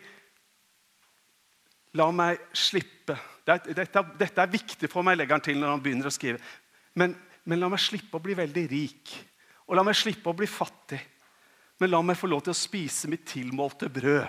La 1.99 2.05
meg 2.15 2.39
slippe. 2.55 3.17
Dette, 3.43 3.73
dette, 4.15 4.39
er 4.39 4.51
viktig 4.51 4.87
for 4.87 5.03
meg, 5.03 5.17
legger 5.19 5.35
han 5.35 5.43
til 5.43 5.57
når 5.59 5.73
han 5.73 5.81
begynner 5.83 6.07
å 6.07 6.13
skrive. 6.15 6.39
Men, 6.95 7.17
men 7.43 7.59
la 7.59 7.67
meg 7.67 7.81
slippe 7.83 8.15
å 8.15 8.23
bli 8.23 8.37
veldig 8.37 8.63
rik. 8.71 9.11
Og 9.67 9.75
la 9.75 9.83
meg 9.83 9.97
slippe 9.99 10.31
å 10.31 10.37
bli 10.37 10.47
fattig. 10.47 11.01
Men 11.83 11.91
la 11.91 11.99
meg 12.05 12.15
få 12.15 12.29
lov 12.31 12.45
til 12.45 12.53
å 12.53 12.61
spise 12.61 13.11
mitt 13.11 13.25
tilmålte 13.27 13.89
brød. 13.91 14.23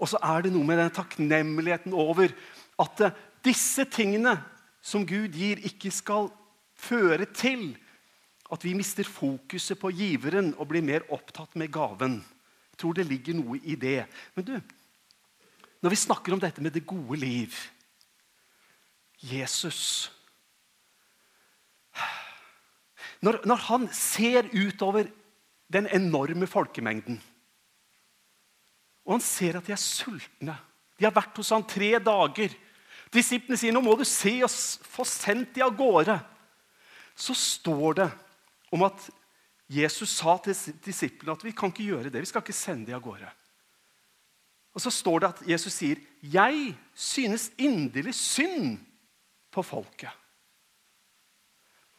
Og 0.00 0.08
så 0.08 0.20
er 0.24 0.46
det 0.46 0.54
noe 0.54 0.64
med 0.64 0.80
den 0.80 0.96
takknemligheten 0.96 1.92
over 1.96 2.32
at 2.80 3.04
disse 3.44 3.84
tingene 3.92 4.36
som 4.84 5.04
Gud 5.08 5.36
gir, 5.36 5.60
ikke 5.66 5.92
skal 5.92 6.30
føre 6.76 7.26
til 7.32 7.70
at 8.52 8.64
vi 8.64 8.74
mister 8.78 9.06
fokuset 9.08 9.78
på 9.80 9.90
giveren 9.90 10.52
og 10.54 10.68
blir 10.70 10.84
mer 10.84 11.06
opptatt 11.14 11.56
med 11.58 11.72
gaven. 11.74 12.20
Jeg 12.72 12.82
tror 12.82 12.96
det 12.96 13.06
ligger 13.08 13.38
noe 13.38 13.58
i 13.64 13.74
det. 13.80 14.04
Men 14.36 14.46
du, 14.46 14.54
når 15.82 15.94
vi 15.94 16.02
snakker 16.04 16.34
om 16.34 16.42
dette 16.42 16.62
med 16.62 16.74
det 16.76 16.86
gode 16.86 17.18
liv 17.20 17.56
Jesus 19.16 20.12
Når, 23.24 23.38
når 23.48 23.56
han 23.70 23.86
ser 23.96 24.44
utover 24.52 25.08
den 25.72 25.86
enorme 25.88 26.46
folkemengden 26.46 27.16
og 29.06 29.14
han 29.14 29.24
ser 29.24 29.56
at 29.56 29.66
de 29.66 29.74
er 29.74 29.80
sultne 29.80 30.56
De 30.98 31.06
har 31.06 31.14
vært 31.14 31.36
hos 31.38 31.52
han 31.54 31.64
tre 31.68 31.92
dager. 32.02 32.54
Disiplene 33.12 33.58
sier 33.60 33.74
nå 33.74 33.82
må 33.84 33.94
du 33.98 34.04
se 34.08 34.32
oss 34.44 34.78
få 34.82 35.04
sendt 35.06 35.54
de 35.54 35.62
av 35.64 35.74
gårde 35.78 36.16
så 37.16 37.34
står 37.34 37.96
det 38.02 38.10
om 38.74 38.84
at 38.86 39.08
Jesus 39.72 40.12
sa 40.20 40.36
til 40.44 40.54
disiplene 40.84 41.34
at 41.34 41.44
vi 41.44 41.54
kan 41.56 41.72
ikke 41.72 41.88
gjøre 41.88 42.10
det. 42.12 42.22
Vi 42.22 42.28
skal 42.30 42.44
ikke 42.44 42.54
sende 42.54 42.86
dem 42.90 42.98
av 42.98 43.02
gårde. 43.02 43.30
Og 44.76 44.84
så 44.84 44.92
står 44.92 45.22
det 45.22 45.28
at 45.28 45.42
Jesus 45.48 45.72
sier, 45.72 45.96
'Jeg 46.22 46.76
synes 46.94 47.50
inderlig 47.58 48.14
synd 48.14 48.78
på 49.50 49.62
folket'. 49.62 50.12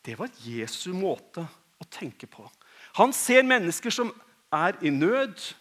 Det 0.06 0.20
var 0.20 0.30
Jesu 0.46 0.94
måte 0.94 1.48
å 1.82 1.86
tenke 1.92 2.28
på. 2.28 2.46
Han 2.94 3.14
ser 3.14 3.44
mennesker 3.44 3.90
som 3.90 4.14
er 4.54 4.78
i 4.82 4.90
nød. 4.90 5.54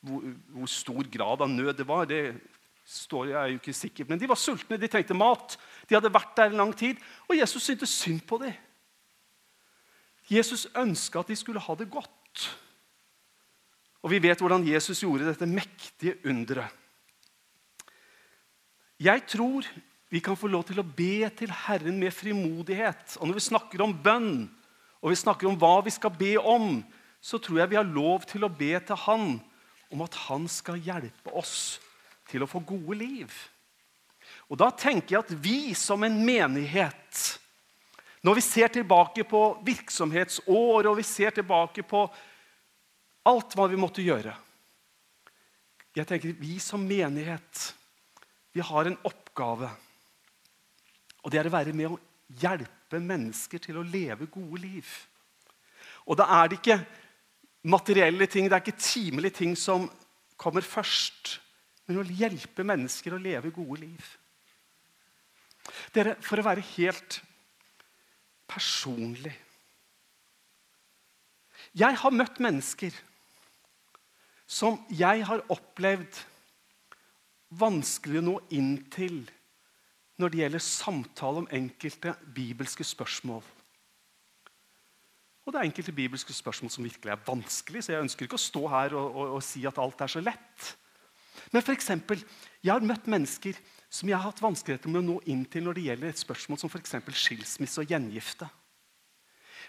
Hvor, 0.00 0.22
hvor 0.54 0.66
stor 0.66 1.02
grad 1.10 1.40
av 1.40 1.50
nød 1.50 1.72
det 1.74 1.86
var, 1.88 2.04
det 2.04 2.40
står 2.86 3.26
jeg 3.26 3.38
er 3.42 3.48
jo 3.50 3.58
ikke 3.58 3.72
sikker 3.74 4.04
Men 4.08 4.20
de 4.20 4.28
var 4.28 4.38
sultne, 4.38 4.78
de 4.78 4.88
trengte 4.88 5.14
mat. 5.14 5.58
De 5.88 5.96
hadde 5.96 6.12
vært 6.12 6.36
der 6.36 6.52
en 6.52 6.60
lang 6.60 6.76
tid. 6.76 6.96
Og 7.28 7.38
Jesus 7.38 7.62
syntes 7.62 7.88
synd 7.88 8.20
på 8.20 8.38
dem. 8.38 8.52
Jesus 10.28 10.66
ønska 10.76 11.22
at 11.22 11.30
de 11.32 11.36
skulle 11.38 11.62
ha 11.62 11.74
det 11.78 11.88
godt. 11.90 12.48
Og 14.04 14.12
vi 14.12 14.20
vet 14.22 14.40
hvordan 14.40 14.66
Jesus 14.66 15.00
gjorde 15.02 15.26
dette 15.26 15.48
mektige 15.48 16.18
underet. 16.28 16.74
Jeg 18.98 19.22
tror 19.30 19.66
vi 20.10 20.20
kan 20.24 20.36
få 20.38 20.48
lov 20.50 20.64
til 20.66 20.80
å 20.80 20.86
be 20.86 21.28
til 21.36 21.52
Herren 21.52 21.98
med 22.00 22.14
frimodighet. 22.14 23.18
Og 23.20 23.28
når 23.28 23.38
vi 23.38 23.44
snakker 23.46 23.82
om 23.84 23.92
bønn, 23.92 24.48
og 24.98 25.12
vi 25.12 25.18
snakker 25.20 25.50
om 25.50 25.58
hva 25.60 25.76
vi 25.86 25.92
skal 25.94 26.14
be 26.16 26.32
om, 26.40 26.80
så 27.20 27.38
tror 27.38 27.60
jeg 27.60 27.72
vi 27.72 27.78
har 27.78 27.86
lov 27.86 28.24
til 28.26 28.46
å 28.46 28.50
be 28.50 28.72
til 28.80 28.98
Han 29.04 29.36
om 29.92 30.02
at 30.04 30.16
Han 30.28 30.48
skal 30.50 30.80
hjelpe 30.82 31.34
oss 31.36 31.78
til 32.30 32.42
å 32.44 32.50
få 32.50 32.62
gode 32.66 32.98
liv. 32.98 33.30
Og 34.48 34.58
Da 34.60 34.70
tenker 34.72 35.16
jeg 35.16 35.24
at 35.24 35.36
vi 35.44 35.74
som 35.78 36.02
en 36.04 36.18
menighet, 36.24 37.38
når 38.26 38.38
vi 38.38 38.42
ser 38.42 38.72
tilbake 38.74 39.24
på 39.28 39.42
virksomhetsår 39.66 40.88
og 40.90 40.96
vi 40.98 41.06
ser 41.06 41.34
tilbake 41.36 41.84
på 41.86 42.02
alt 43.28 43.54
hva 43.56 43.68
vi 43.70 43.78
måtte 43.78 44.04
gjøre 44.04 44.34
Jeg 45.96 46.06
tenker 46.06 46.38
Vi 46.38 46.58
som 46.62 46.84
menighet 46.86 47.74
vi 48.54 48.62
har 48.64 48.88
en 48.88 48.96
oppgave. 49.06 49.68
Og 51.22 51.30
det 51.30 51.38
er 51.38 51.46
å 51.46 51.52
være 51.52 51.74
med 51.76 51.92
å 51.92 51.98
hjelpe 52.40 52.98
mennesker 52.98 53.60
til 53.62 53.78
å 53.78 53.84
leve 53.86 54.26
gode 54.32 54.62
liv. 54.64 54.88
Og 56.08 56.18
da 56.18 56.26
er 56.38 56.48
det 56.48 56.58
ikke 56.58 56.78
materielle 57.68 58.26
ting, 58.30 58.48
det 58.48 58.56
er 58.56 58.64
ikke 58.64 58.80
timelige 58.80 59.38
ting 59.42 59.54
som 59.58 59.86
kommer 60.40 60.64
først. 60.64 61.36
Men 61.86 62.00
å 62.00 62.06
hjelpe 62.06 62.66
mennesker 62.66 63.14
å 63.14 63.22
leve 63.22 63.52
gode 63.54 63.82
liv. 63.84 64.10
Dere, 65.94 66.16
For 66.24 66.40
å 66.40 66.46
være 66.46 66.64
helt 66.74 67.20
personlig 68.48 69.34
Jeg 71.76 71.98
har 72.00 72.14
møtt 72.14 72.40
mennesker 72.40 72.94
som 74.48 74.78
jeg 74.88 75.26
har 75.28 75.44
opplevd 75.52 76.22
vanskelig 77.60 78.22
å 78.22 78.24
nå 78.24 78.36
inn 78.56 78.72
til 78.92 79.20
når 80.18 80.32
det 80.32 80.40
gjelder 80.42 80.64
samtale 80.64 81.44
om 81.44 81.50
enkelte 81.54 82.14
bibelske 82.34 82.86
spørsmål. 82.86 83.44
Og 85.44 85.52
det 85.52 85.60
er 85.60 85.68
enkelte 85.68 85.94
bibelske 85.96 86.34
spørsmål 86.34 86.72
som 86.72 86.84
virkelig 86.84 87.12
er 87.12 87.22
vanskelig, 87.24 87.84
så 87.84 87.94
jeg 87.94 88.04
ønsker 88.04 88.26
ikke 88.26 88.36
å 88.40 88.42
stå 88.42 88.64
her 88.72 88.96
og, 88.98 89.06
og, 89.14 89.36
og 89.38 89.44
si 89.46 89.62
at 89.68 89.78
alt 89.80 90.02
er 90.04 90.12
så 90.12 90.20
lett. 90.24 90.72
Men 91.52 91.64
for 91.64 91.74
eksempel, 91.74 92.22
jeg 92.62 92.72
har 92.72 92.84
møtt 92.84 93.08
mennesker 93.10 93.58
som 93.88 94.08
jeg 94.10 94.18
har 94.18 94.26
hatt 94.28 94.42
vanskeligheter 94.42 94.92
med 94.92 95.00
å 95.02 95.06
nå 95.06 95.18
inn 95.32 95.44
til 95.48 95.64
når 95.64 95.78
det 95.78 95.84
gjelder 95.86 96.12
et 96.12 96.20
spørsmål 96.20 96.60
som 96.60 96.72
f.eks. 96.72 96.96
skilsmisse 97.16 97.82
og 97.82 97.92
gjengifte. 97.92 98.48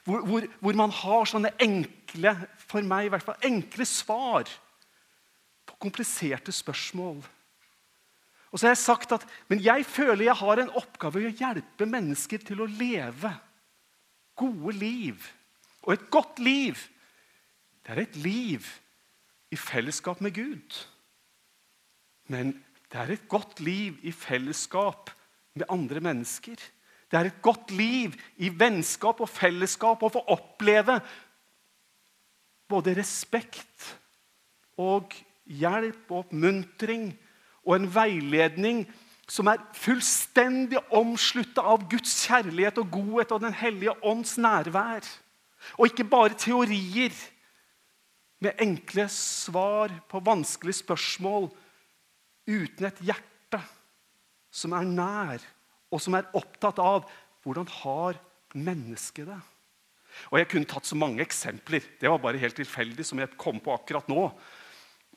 Hvor, 0.03 0.23
hvor, 0.27 0.45
hvor, 0.59 0.77
man 0.79 0.93
har 0.95 1.27
sånne 1.27 1.51
enkle 1.59 2.33
for 2.61 2.85
meg 2.85 3.07
i 3.07 3.11
hvert 3.13 3.25
fall, 3.25 3.39
enkle 3.47 3.88
svar 3.88 4.51
på 5.67 5.79
kompliserte 5.83 6.53
spørsmål. 6.55 7.19
Og 8.49 8.57
så 8.57 8.65
har 8.67 8.73
jeg 8.73 8.81
sagt 8.81 9.13
at 9.13 9.25
men 9.51 9.61
jeg 9.61 9.85
føler 9.85 10.25
jeg 10.25 10.39
har 10.39 10.61
en 10.61 10.71
oppgave 10.79 11.21
i 11.21 11.29
å 11.29 11.35
hjelpe 11.41 11.88
mennesker 11.89 12.41
til 12.47 12.63
å 12.63 12.69
leve 12.69 13.34
gode 14.39 14.75
liv. 14.79 15.27
Og 15.86 15.93
et 15.93 16.08
godt 16.12 16.39
liv, 16.43 16.79
det 17.86 17.93
er 17.93 18.03
et 18.03 18.17
liv 18.23 18.65
i 19.51 19.60
fellesskap 19.60 20.21
med 20.23 20.36
Gud. 20.36 20.79
Men 22.30 22.54
det 22.89 23.00
er 23.02 23.13
et 23.13 23.30
godt 23.30 23.60
liv 23.65 23.98
i 24.06 24.13
fellesskap 24.13 25.12
med 25.58 25.70
andre 25.70 26.02
mennesker. 26.04 26.58
Det 27.10 27.18
er 27.18 27.30
et 27.30 27.42
godt 27.42 27.72
liv 27.74 28.13
i 28.38 28.52
vennskap 28.54 29.22
og 29.22 29.30
fellesskap 29.30 30.04
å 30.06 30.12
få 30.13 30.22
oppleve 30.30 31.00
både 32.70 32.94
respekt 33.00 33.88
og 34.78 35.15
hjelp 35.50 36.12
og 36.12 36.20
oppmuntring 36.24 37.10
og 37.65 37.76
en 37.76 37.89
veiledning 37.94 38.84
som 39.30 39.50
er 39.50 39.62
fullstendig 39.78 40.80
omslutta 40.96 41.65
av 41.74 41.86
Guds 41.89 42.13
kjærlighet 42.26 42.80
og 42.82 42.94
godhet 42.94 43.34
og 43.34 43.44
Den 43.44 43.58
hellige 43.58 43.94
ånds 44.06 44.38
nærvær. 44.42 45.06
Og 45.78 45.89
ikke 45.89 46.08
bare 46.10 46.38
teorier 46.38 47.13
med 48.42 48.62
enkle 48.62 49.06
svar 49.12 49.92
på 50.10 50.22
vanskelige 50.26 50.82
spørsmål 50.82 51.50
uten 52.49 52.89
et 52.89 53.01
hjerte 53.05 53.62
som 54.49 54.73
er 54.73 54.88
nær, 54.89 55.45
og 55.93 56.01
som 56.01 56.17
er 56.17 56.29
opptatt 56.38 56.81
av 56.81 57.05
hvordan 57.45 57.69
har 57.79 58.17
mennesket 58.57 59.29
det. 59.29 59.39
Og 60.33 60.39
Jeg 60.39 60.49
kunne 60.51 60.69
tatt 60.69 60.89
så 60.89 60.97
mange 60.97 61.21
eksempler. 61.21 61.85
Det 62.01 62.09
var 62.09 62.17
bare 62.21 62.41
helt 62.41 62.57
tilfeldig. 62.57 63.05
som 63.05 63.19
jeg 63.19 63.38
kom 63.38 63.59
på 63.62 63.73
akkurat 63.73 64.07
nå. 64.09 64.31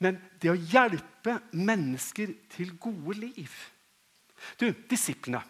Men 0.00 0.20
det 0.40 0.50
å 0.52 0.58
hjelpe 0.58 1.40
mennesker 1.52 2.34
til 2.50 2.76
gode 2.78 3.18
liv 3.18 3.50
Du, 4.58 4.72
Disiplene 4.90 5.42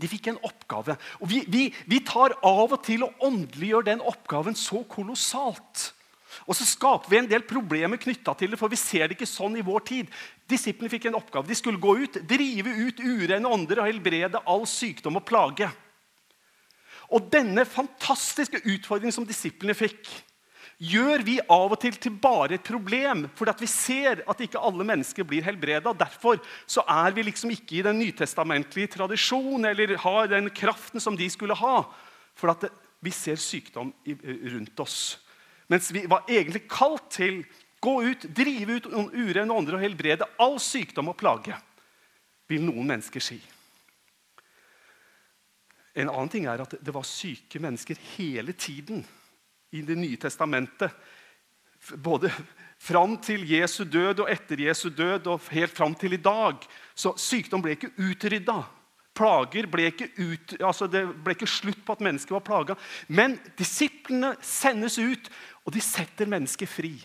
de 0.00 0.08
fikk 0.10 0.26
en 0.26 0.40
oppgave. 0.42 0.96
og 1.20 1.28
vi, 1.30 1.44
vi, 1.46 1.68
vi 1.86 2.00
tar 2.02 2.34
av 2.42 2.72
og 2.72 2.80
til 2.82 3.04
og 3.06 3.20
åndeliggjør 3.22 3.84
den 3.86 4.00
oppgaven 4.02 4.56
så 4.58 4.82
kolossalt. 4.90 5.92
Og 6.44 6.56
så 6.58 6.66
skaper 6.68 7.08
vi 7.08 7.20
en 7.22 7.30
del 7.30 7.44
problemer 7.48 8.00
knytta 8.00 8.34
til 8.36 8.52
det, 8.52 8.58
for 8.60 8.72
vi 8.72 8.80
ser 8.80 9.08
det 9.08 9.16
ikke 9.16 9.28
sånn 9.28 9.56
i 9.56 9.64
vår 9.64 9.86
tid. 9.88 10.10
Disiplene 10.50 10.92
fikk 10.92 11.08
en 11.08 11.16
oppgave. 11.16 11.48
De 11.48 11.56
skulle 11.56 11.80
gå 11.80 11.96
ut, 12.02 12.20
drive 12.28 12.74
ut 12.84 13.00
urene 13.00 13.48
ånder 13.48 13.80
og 13.80 13.88
helbrede 13.88 14.42
all 14.44 14.66
sykdom 14.68 15.20
og 15.20 15.26
plage. 15.28 15.70
Og 17.14 17.30
denne 17.32 17.64
fantastiske 17.68 18.60
utfordringen 18.60 19.14
som 19.14 19.26
disiplene 19.28 19.76
fikk, 19.76 20.08
gjør 20.84 21.22
vi 21.24 21.38
av 21.40 21.72
og 21.72 21.78
til 21.80 21.96
til 22.00 22.16
bare 22.20 22.58
et 22.58 22.66
problem. 22.66 23.24
At 23.48 23.62
vi 23.62 23.70
ser 23.70 24.24
at 24.28 24.40
ikke 24.44 24.60
alle 24.60 24.84
mennesker 24.84 25.26
blir 25.28 25.44
helbreda. 25.46 25.94
Derfor 25.96 26.40
er 26.82 27.16
vi 27.16 27.24
liksom 27.28 27.52
ikke 27.54 27.78
i 27.78 27.84
den 27.86 28.00
nytestamentlige 28.02 28.96
tradisjonen 28.98 29.70
eller 29.70 29.96
har 30.02 30.32
den 30.32 30.50
kraften 30.52 31.00
som 31.00 31.16
de 31.16 31.28
skulle 31.30 31.56
ha. 31.56 31.84
For 32.34 32.52
vi 33.04 33.12
ser 33.14 33.40
sykdom 33.40 33.92
rundt 34.04 34.80
oss. 34.80 35.23
Mens 35.74 35.90
vi 35.90 36.04
var 36.06 36.28
egentlig 36.30 36.68
kalt 36.70 37.08
til 37.10 37.40
gå 37.82 37.96
ut, 38.06 38.28
drive 38.30 38.78
ut 38.78 38.86
urene 38.94 39.50
ånder 39.50 39.74
og 39.74 39.82
helbrede 39.82 40.28
all 40.38 40.60
sykdom 40.62 41.10
og 41.10 41.18
plage, 41.18 41.56
vil 42.46 42.62
noen 42.62 42.86
mennesker 42.92 43.24
si. 43.24 43.40
En 45.98 46.12
annen 46.12 46.30
ting 46.30 46.46
er 46.50 46.62
at 46.62 46.76
det 46.78 46.94
var 46.94 47.06
syke 47.06 47.58
mennesker 47.62 47.98
hele 48.14 48.54
tiden 48.54 49.02
i 49.74 49.82
Det 49.82 49.96
nye 49.98 50.16
testamentet. 50.16 50.94
Både 51.98 52.30
fram 52.78 53.16
til 53.18 53.42
Jesu 53.50 53.82
død 53.84 54.22
og 54.22 54.30
etter 54.30 54.60
Jesu 54.68 54.88
død 54.94 55.26
og 55.26 55.50
helt 55.50 55.74
fram 55.74 55.94
til 55.98 56.14
i 56.14 56.22
dag. 56.22 56.62
Så 56.94 57.16
sykdom 57.18 57.62
ble 57.62 57.74
ikke 57.74 57.90
utrydda. 57.98 58.60
Plager 59.14 59.68
ble 59.70 59.88
ikke, 59.92 60.10
ut, 60.18 60.56
altså 60.58 60.88
det 60.90 61.04
ble 61.22 61.36
ikke 61.36 61.50
slutt 61.50 61.82
på 61.86 61.94
at 61.94 62.02
mennesket 62.02 62.34
var 62.34 62.44
plaga. 62.46 62.78
Men 63.06 63.36
disiplene 63.58 64.34
sendes 64.42 64.98
ut, 64.98 65.30
og 65.64 65.76
de 65.76 65.82
setter 65.84 66.30
mennesket 66.30 66.70
fri. 66.70 66.96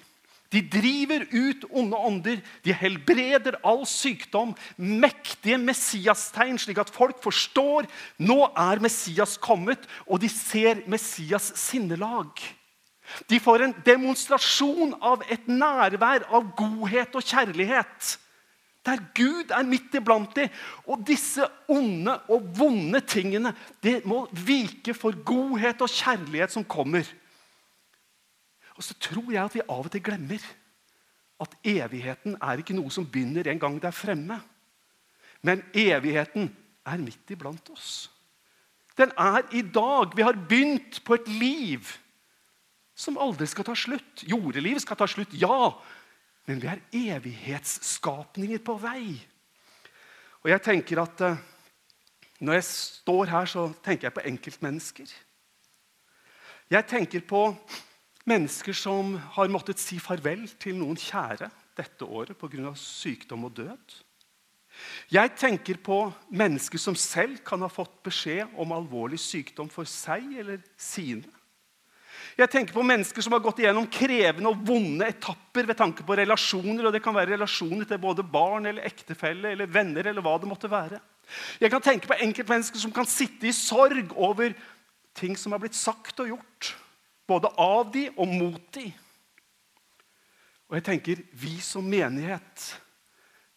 De 0.49 0.63
driver 0.65 1.27
ut 1.29 1.65
onde 1.69 1.97
ånder, 1.97 2.39
de 2.65 2.73
helbreder 2.73 3.59
all 3.61 3.83
sykdom. 3.85 4.55
Mektige 4.81 5.59
Messias-tegn, 5.61 6.57
slik 6.57 6.81
at 6.81 6.89
folk 6.89 7.19
forstår 7.21 7.85
nå 8.25 8.39
er 8.57 8.81
Messias 8.81 9.37
kommet, 9.37 9.85
og 10.09 10.23
de 10.23 10.31
ser 10.33 10.81
Messias 10.89 11.51
sinnelag. 11.61 12.41
De 13.29 13.39
får 13.41 13.65
en 13.65 13.75
demonstrasjon 13.85 14.95
av 15.05 15.21
et 15.29 15.45
nærvær 15.49 16.25
av 16.33 16.49
godhet 16.57 17.13
og 17.17 17.25
kjærlighet. 17.25 18.17
Der 18.89 19.01
Gud 19.13 19.51
er 19.53 19.65
midt 19.67 19.93
iblant 19.93 20.33
dem. 20.35 20.49
Og 20.89 21.03
disse 21.05 21.45
onde 21.69 22.15
og 22.31 22.47
vonde 22.57 23.01
tingene 23.05 23.53
det 23.83 24.01
må 24.09 24.23
vike 24.33 24.95
for 24.97 25.13
godhet 25.25 25.83
og 25.85 25.93
kjærlighet 25.93 26.55
som 26.55 26.65
kommer. 26.65 27.05
Og 28.79 28.85
så 28.85 28.95
tror 28.97 29.29
jeg 29.29 29.43
at 29.43 29.57
vi 29.57 29.65
av 29.67 29.85
og 29.85 29.91
til 29.93 30.03
glemmer 30.03 30.43
at 31.39 31.55
evigheten 31.67 32.37
er 32.41 32.59
ikke 32.59 32.75
noe 32.75 32.91
som 32.91 33.07
begynner 33.07 33.47
en 33.47 33.61
gang 33.61 33.77
det 33.79 33.91
er 33.91 33.95
fremme. 33.95 34.39
Men 35.45 35.61
evigheten 35.75 36.49
er 36.87 36.99
midt 36.99 37.31
iblant 37.31 37.69
oss. 37.71 38.09
Den 38.97 39.13
er 39.15 39.45
i 39.55 39.61
dag. 39.63 40.15
Vi 40.15 40.25
har 40.25 40.35
begynt 40.35 41.03
på 41.05 41.15
et 41.15 41.27
liv 41.31 41.87
som 42.99 43.19
aldri 43.21 43.47
skal 43.47 43.67
ta 43.67 43.75
slutt. 43.77 44.25
Jordelivet 44.27 44.83
skal 44.83 44.99
ta 44.99 45.07
slutt, 45.07 45.31
ja. 45.39 45.71
Men 46.49 46.57
vi 46.57 46.65
er 46.65 46.81
evighetsskapninger 47.13 48.61
på 48.65 48.73
vei. 48.81 49.19
Og 50.41 50.49
jeg 50.49 50.63
tenker 50.65 51.03
at 51.03 51.21
eh, 51.21 51.45
Når 52.39 52.53
jeg 52.55 52.63
står 52.63 53.25
her, 53.27 53.45
så 53.45 53.65
tenker 53.83 54.07
jeg 54.07 54.15
på 54.15 54.21
enkeltmennesker. 54.23 55.09
Jeg 56.71 56.85
tenker 56.87 57.25
på 57.27 57.41
mennesker 58.23 58.73
som 58.73 59.17
har 59.35 59.51
måttet 59.51 59.81
si 59.81 59.97
farvel 59.99 60.45
til 60.55 60.77
noen 60.79 60.95
kjære 60.95 61.49
dette 61.75 62.05
året 62.07 62.37
pga. 62.39 62.71
sykdom 62.75 63.43
og 63.43 63.57
død. 63.57 63.97
Jeg 65.11 65.35
tenker 65.35 65.77
på 65.83 66.13
mennesker 66.31 66.79
som 66.79 66.95
selv 66.95 67.43
kan 67.43 67.59
ha 67.59 67.67
fått 67.67 67.99
beskjed 68.07 68.55
om 68.55 68.71
alvorlig 68.71 69.19
sykdom 69.19 69.67
for 69.69 69.83
seg 69.83 70.31
eller 70.39 70.63
sine. 70.77 71.27
Jeg 72.39 72.51
tenker 72.51 72.75
på 72.75 72.83
mennesker 72.85 73.23
som 73.23 73.35
har 73.35 73.43
gått 73.43 73.61
igjennom 73.61 73.87
krevende 73.91 74.51
og 74.51 74.61
vonde 74.67 75.07
etapper 75.09 75.67
ved 75.67 75.77
tanke 75.79 76.05
på 76.07 76.17
relasjoner. 76.19 76.87
og 76.87 76.93
Det 76.95 77.03
kan 77.03 77.15
være 77.15 77.33
relasjoner 77.35 77.87
til 77.89 78.01
både 78.01 78.23
barn 78.23 78.69
eller 78.69 78.87
ektefelle 78.87 79.51
eller 79.53 79.67
venner. 79.67 80.07
eller 80.07 80.23
hva 80.23 80.37
det 80.39 80.49
måtte 80.49 80.71
være. 80.71 80.99
Jeg 81.61 81.71
kan 81.71 81.81
tenke 81.81 82.09
på 82.09 82.17
enkeltmennesker 82.17 82.79
som 82.81 82.93
kan 82.93 83.05
sitte 83.05 83.47
i 83.47 83.55
sorg 83.55 84.15
over 84.15 84.55
ting 85.13 85.35
som 85.37 85.53
har 85.53 85.61
blitt 85.61 85.77
sagt 85.77 86.19
og 86.19 86.31
gjort. 86.31 86.73
Både 87.27 87.51
av 87.57 87.91
de 87.93 88.07
og 88.15 88.27
mot 88.27 88.71
de. 88.73 88.87
Og 90.69 90.77
jeg 90.77 90.85
tenker 90.85 91.21
vi 91.33 91.57
som 91.65 91.85
menighet, 91.85 92.65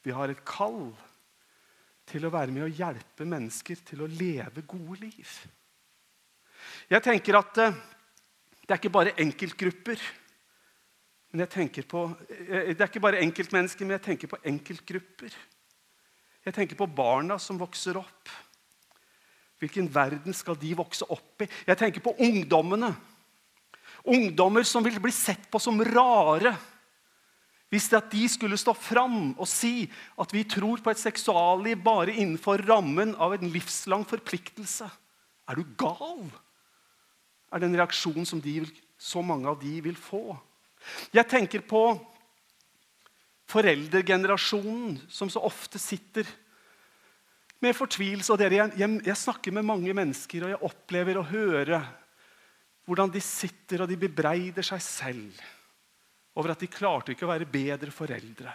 vi 0.03 0.13
har 0.17 0.33
et 0.33 0.45
kall 0.49 0.91
til 2.09 2.25
å 2.27 2.33
være 2.33 2.53
med 2.53 2.67
og 2.67 2.79
hjelpe 2.79 3.27
mennesker 3.29 3.81
til 3.87 4.05
å 4.05 4.11
leve 4.11 4.65
gode 4.69 4.99
liv. 5.05 5.35
Jeg 6.91 7.05
tenker 7.05 7.39
at 7.39 7.61
eh, 7.63 7.77
det 8.63 8.75
er 8.75 8.81
ikke 8.81 8.95
bare 8.95 9.15
enkeltgrupper. 9.21 10.03
Men 11.33 11.45
jeg 11.45 11.53
tenker 11.55 11.87
på, 11.89 12.05
eh, 12.31 12.73
det 12.73 12.81
er 12.81 12.91
ikke 12.91 13.03
bare 13.03 13.23
enkeltmennesker, 13.25 13.87
men 13.87 13.97
jeg 13.99 14.07
tenker 14.07 14.29
på 14.29 14.41
enkeltgrupper. 14.45 15.37
Jeg 16.45 16.55
tenker 16.55 16.77
på 16.77 16.87
barna 16.87 17.39
som 17.39 17.59
vokser 17.59 17.97
opp. 17.97 18.33
Hvilken 19.63 19.87
verden 19.95 20.35
skal 20.35 20.59
de 20.59 20.75
vokse 20.75 21.07
opp 21.07 21.45
i? 21.45 21.49
Jeg 21.67 21.79
tenker 21.79 22.03
på 22.03 22.17
ungdommene. 22.19 22.91
Ungdommer 24.05 24.67
som 24.67 24.83
vil 24.83 24.99
bli 25.01 25.13
sett 25.15 25.47
på 25.51 25.61
som 25.63 25.79
rare 25.87 26.57
hvis 27.73 27.87
det 27.89 27.97
at 28.03 28.11
de 28.13 28.27
skulle 28.29 28.59
stå 28.61 28.75
fram 28.77 29.31
og 29.33 29.47
si 29.49 29.87
at 30.21 30.33
vi 30.35 30.43
tror 30.45 30.83
på 30.85 30.93
et 30.93 31.01
seksualliv 31.01 31.79
bare 31.81 32.13
innenfor 32.13 32.61
rammen 32.69 33.15
av 33.17 33.33
en 33.33 33.49
livslang 33.49 34.05
forpliktelse. 34.05 34.91
Er 35.49 35.57
du 35.57 35.65
gal? 35.81 36.27
Er 37.53 37.63
den 37.63 37.77
reaksjonen 37.77 38.27
som 38.29 38.41
de, 38.43 38.63
så 38.97 39.23
mange 39.25 39.51
av 39.51 39.61
de 39.61 39.77
vil 39.85 39.99
få. 39.99 40.25
Jeg 41.15 41.29
tenker 41.31 41.63
på 41.67 41.85
foreldregenerasjonen 43.53 44.97
som 45.13 45.31
så 45.31 45.43
ofte 45.45 45.81
sitter 45.83 46.27
med 47.63 47.77
fortvilelse. 47.77 48.37
Dere, 48.41 48.63
jeg, 48.63 48.77
jeg, 48.81 49.01
jeg, 49.07 49.19
snakker 49.19 49.55
med 49.55 49.69
mange 49.69 49.95
mennesker, 49.95 50.47
og 50.47 50.55
jeg 50.55 50.65
opplever 50.71 51.21
å 51.21 51.27
høre 51.29 51.83
hvordan 52.89 53.13
de 53.15 53.23
sitter 53.23 53.85
og 53.85 53.91
de 53.91 53.99
bebreider 54.01 54.67
seg 54.67 54.83
selv 54.83 55.43
over 56.35 56.55
at 56.55 56.63
de 56.65 56.71
klarte 56.73 57.13
ikke 57.13 57.27
å 57.29 57.31
være 57.31 57.51
bedre 57.51 57.93
foreldre. 57.95 58.55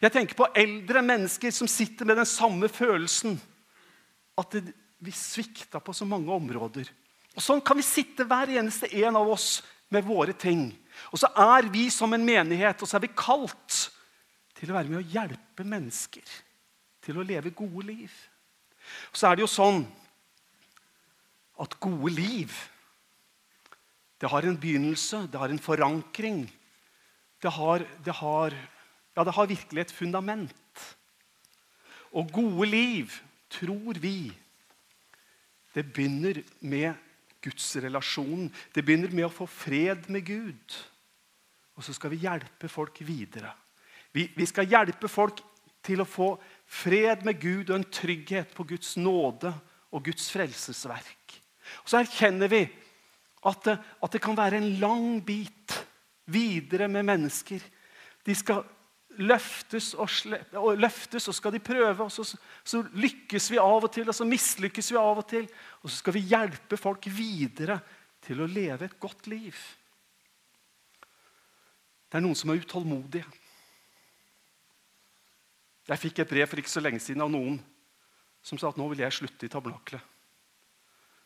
Jeg 0.00 0.12
tenker 0.12 0.36
på 0.36 0.48
eldre 0.56 1.02
mennesker 1.04 1.52
som 1.54 1.68
sitter 1.70 2.08
med 2.08 2.18
den 2.18 2.28
samme 2.28 2.68
følelsen. 2.72 3.36
At 4.40 4.56
vi 5.04 5.12
svikta 5.14 5.78
på 5.84 5.92
så 5.94 6.06
mange 6.08 6.32
områder. 6.32 6.88
Og 7.34 7.42
Sånn 7.42 7.62
kan 7.66 7.78
vi 7.78 7.86
sitte 7.86 8.26
hver 8.28 8.52
eneste 8.54 8.90
en 9.02 9.18
av 9.18 9.28
oss 9.34 9.58
med 9.92 10.06
våre 10.06 10.34
ting. 10.38 10.68
Og 11.10 11.18
så 11.20 11.30
er 11.34 11.68
vi 11.72 11.88
som 11.90 12.12
en 12.14 12.24
menighet, 12.24 12.80
og 12.80 12.88
så 12.88 12.98
er 12.98 13.06
vi 13.06 13.14
kalt 13.16 13.80
til 14.54 14.70
å 14.70 14.76
være 14.76 14.90
med 14.90 15.02
å 15.02 15.12
hjelpe 15.16 15.66
mennesker 15.66 16.36
til 17.04 17.18
å 17.18 17.26
leve 17.26 17.52
gode 17.56 17.88
liv. 17.90 18.12
Og 19.10 19.18
så 19.18 19.28
er 19.28 19.36
det 19.36 19.44
jo 19.44 19.50
sånn 19.50 19.82
at 21.62 21.76
gode 21.82 22.12
liv 22.14 22.54
det 24.22 24.30
har 24.30 24.46
en 24.46 24.56
begynnelse, 24.56 25.26
det 25.28 25.36
har 25.36 25.52
en 25.52 25.60
forankring. 25.60 26.46
Det 27.42 27.50
har, 27.52 27.82
det 28.06 28.14
har, 28.16 28.54
ja, 29.12 29.24
det 29.26 29.34
har 29.36 29.50
virkelig 29.50 29.82
et 29.82 29.92
fundament. 29.92 30.84
Og 32.14 32.30
gode 32.32 32.70
liv, 32.70 33.12
tror 33.52 33.98
vi, 34.00 34.32
det 35.74 35.84
begynner 35.92 36.40
med 36.62 36.94
gudsrelasjonen. 37.44 38.48
Det 38.74 38.84
begynner 38.84 39.12
med 39.14 39.28
å 39.28 39.32
få 39.32 39.46
fred 39.50 40.08
med 40.12 40.26
Gud. 40.26 40.76
Og 41.74 41.84
så 41.84 41.94
skal 41.96 42.12
vi 42.14 42.22
hjelpe 42.24 42.70
folk 42.70 43.00
videre. 43.04 43.52
Vi, 44.14 44.28
vi, 44.36 44.46
skal 44.46 44.70
hjelpe 44.70 45.10
folk 45.10 45.42
til 45.84 46.02
å 46.02 46.08
få 46.08 46.34
fred 46.70 47.24
med 47.26 47.40
Gud 47.42 47.70
og 47.70 47.80
en 47.80 47.90
trygghet 47.92 48.54
på 48.54 48.66
Guds 48.68 48.94
nåde 48.96 49.50
og 49.94 50.04
Guds 50.06 50.28
frelsesverk. 50.32 51.38
Og 51.82 51.90
Så 51.90 52.00
erkjenner 52.00 52.50
vi 52.50 52.62
at 53.44 53.66
det, 53.66 53.74
at 53.76 54.14
det 54.14 54.22
kan 54.24 54.38
være 54.38 54.60
en 54.60 54.70
lang 54.80 55.18
bit 55.26 55.74
videre 56.30 56.88
med 56.88 57.04
mennesker. 57.10 57.60
De 58.24 58.36
skal 58.38 58.64
løftes 59.22 59.92
og, 59.94 60.10
og, 60.58 60.78
løftes, 60.78 61.28
og 61.30 61.36
skal 61.36 61.54
de 61.54 61.60
prøve. 61.62 62.06
og 62.06 62.12
så, 62.12 62.24
så, 62.64 62.82
lykkes 62.92 63.50
vi 63.52 63.60
av 63.62 63.86
og 63.86 63.92
til, 63.92 64.08
og 64.08 64.16
så 64.16 64.26
mislykkes 64.28 64.90
vi 64.92 64.98
av 65.00 65.22
og 65.22 65.28
til. 65.30 65.48
Og 65.82 65.90
så 65.90 66.00
skal 66.00 66.16
vi 66.16 66.26
hjelpe 66.30 66.78
folk 66.80 67.06
videre 67.12 67.78
til 68.24 68.40
å 68.40 68.48
leve 68.50 68.88
et 68.88 68.98
godt 69.00 69.28
liv. 69.30 69.54
Det 72.08 72.20
er 72.20 72.24
noen 72.24 72.38
som 72.38 72.52
er 72.52 72.62
utålmodige. 72.62 73.26
Jeg 75.84 76.00
fikk 76.00 76.22
et 76.22 76.30
brev 76.30 76.48
for 76.48 76.62
ikke 76.62 76.72
så 76.72 76.80
lenge 76.80 77.02
siden 77.02 77.24
av 77.24 77.32
noen 77.32 77.58
som 78.44 78.60
sa 78.60 78.70
at 78.70 78.78
nå 78.80 78.86
vil 78.90 79.02
jeg 79.04 79.16
slutte 79.16 79.46
i 79.46 79.52
tabernaklet. 79.52 80.00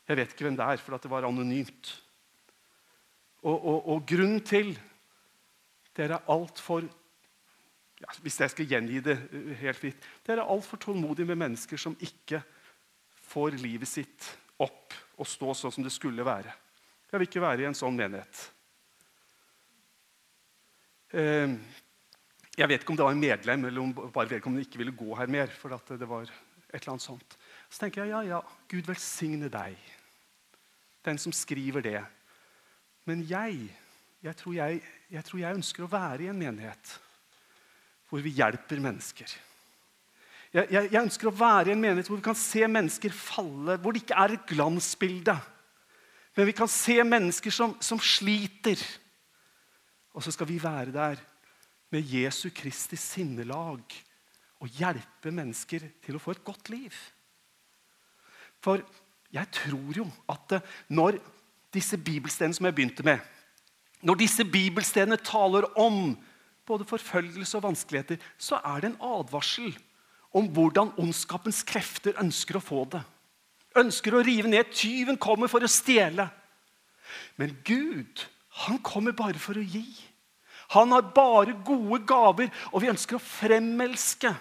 Jeg 0.08 0.16
vet 0.16 0.30
ikke 0.32 0.46
hvem 0.46 0.56
det 0.56 0.64
er, 0.64 0.80
for 0.80 0.96
det 0.96 1.10
var 1.10 1.26
anonymt. 1.28 1.90
Og, 3.44 3.54
og, 3.54 3.88
og 3.92 4.06
grunnen 4.08 4.40
til 4.46 4.72
dere 5.98 6.18
er 6.18 6.30
altfor 6.32 6.86
ja, 7.98 8.12
Hvis 8.22 8.38
jeg 8.40 8.52
skal 8.52 8.70
gjengi 8.70 9.00
det 9.04 9.16
eh, 9.16 9.54
helt 9.62 9.80
fritt 9.80 10.06
Dere 10.26 10.44
er 10.44 10.52
altfor 10.54 10.80
tålmodige 10.82 11.28
med 11.28 11.40
mennesker 11.44 11.80
som 11.80 11.96
ikke 12.00 12.42
får 13.28 13.58
livet 13.60 13.90
sitt 13.90 14.28
opp 14.62 14.94
og 15.18 15.26
stå 15.28 15.52
sånn 15.54 15.74
som 15.74 15.84
det 15.84 15.92
skulle 15.92 16.24
være. 16.24 16.52
Jeg 17.10 17.18
vil 17.20 17.28
ikke 17.28 17.42
være 17.42 17.64
i 17.64 17.66
en 17.68 17.76
sånn 17.76 17.96
menighet. 17.98 18.40
Ehm, 21.12 21.58
jeg 22.56 22.70
vet 22.70 22.82
ikke 22.82 22.94
om 22.94 22.98
det 22.98 23.06
var 23.06 23.16
en 23.16 23.22
medlem 23.22 23.66
eller 23.68 23.82
om 23.82 23.92
bare 23.94 24.30
vedkommende 24.32 24.64
ikke 24.64 24.80
ville 24.80 24.96
gå 24.96 25.12
her 25.18 25.30
mer. 25.30 25.52
for 25.52 25.74
at 25.76 25.92
det 26.00 26.08
var 26.08 26.24
et 26.24 26.80
eller 26.80 26.94
annet 26.94 27.04
sånt. 27.04 27.36
Så 27.68 27.82
tenker 27.82 28.04
jeg 28.04 28.14
ja, 28.14 28.22
ja, 28.22 28.40
Gud 28.68 28.88
velsigne 28.88 29.50
deg, 29.52 29.76
den 31.04 31.18
som 31.18 31.32
skriver 31.32 31.84
det. 31.84 32.00
Men 33.04 33.22
jeg, 33.28 33.68
jeg 34.22 34.36
tror 34.36 34.54
jeg, 34.54 34.82
jeg 35.10 35.24
tror 35.24 35.40
jeg 35.40 35.60
ønsker 35.60 35.84
å 35.84 35.92
være 35.92 36.24
i 36.24 36.32
en 36.32 36.40
menighet 36.40 36.98
hvor 38.08 38.24
vi 38.24 38.32
hjelper 38.38 38.80
mennesker. 38.82 39.30
Jeg, 40.48 40.64
jeg, 40.72 40.88
jeg, 40.88 41.02
ønsker 41.02 41.28
å 41.28 41.36
være 41.36 41.70
i 41.70 41.74
en 41.74 41.82
menighet 41.82 42.08
hvor 42.08 42.20
vi 42.20 42.24
kan 42.30 42.38
se 42.38 42.64
mennesker 42.64 43.12
falle, 43.12 43.76
hvor 43.76 43.92
det 43.92 44.04
ikke 44.04 44.20
er 44.22 44.34
et 44.34 44.46
glansbilde. 44.48 45.34
Men 46.38 46.48
vi 46.48 46.54
kan 46.56 46.70
se 46.72 46.96
mennesker 47.04 47.52
som, 47.52 47.74
som 47.84 48.00
sliter. 48.00 48.80
Og 50.16 50.24
så 50.24 50.32
skal 50.32 50.48
vi 50.48 50.60
være 50.62 50.94
der 50.94 51.20
med 51.92 52.08
Jesu 52.08 52.48
Kristi 52.54 52.96
sinnelag 53.00 53.98
og 54.58 54.78
hjelpe 54.80 55.32
mennesker 55.34 55.84
til 56.04 56.16
å 56.16 56.22
få 56.22 56.34
et 56.34 56.44
godt 56.46 56.72
liv. 56.72 56.94
For 58.64 58.82
jeg 59.34 59.52
tror 59.54 60.00
jo 60.00 60.06
at 60.32 60.56
når 60.88 61.20
disse 61.74 61.98
bibelstedene 62.00 62.56
som 62.56 62.66
jeg 62.66 62.74
begynte 62.78 63.04
med 63.04 63.20
Når 64.00 64.14
disse 64.14 64.44
bibelstedene 64.46 65.18
taler 65.20 65.66
om 65.78 66.14
både 66.68 66.86
forfølgelse 66.88 67.58
og 67.58 67.66
vanskeligheter, 67.70 68.20
så 68.38 68.60
er 68.64 68.82
det 68.82 68.92
en 68.92 69.00
advarsel 69.16 69.72
om 70.36 70.48
hvordan 70.52 70.92
ondskapens 71.00 71.62
krefter 71.66 72.18
ønsker 72.20 72.58
å 72.58 72.64
få 72.64 72.84
det. 72.92 73.00
Ønsker 73.78 74.16
å 74.16 74.22
rive 74.24 74.50
ned. 74.50 74.70
Tyven 74.74 75.18
kommer 75.20 75.50
for 75.50 75.64
å 75.64 75.70
stjele. 75.70 76.28
Men 77.40 77.56
Gud, 77.64 78.26
han 78.64 78.80
kommer 78.84 79.16
bare 79.16 79.40
for 79.40 79.56
å 79.56 79.64
gi. 79.64 79.86
Han 80.76 80.92
har 80.92 81.06
bare 81.16 81.56
gode 81.64 82.02
gaver, 82.08 82.50
og 82.72 82.82
vi 82.82 82.90
ønsker 82.92 83.16
å 83.16 83.24
fremelske 83.24 84.34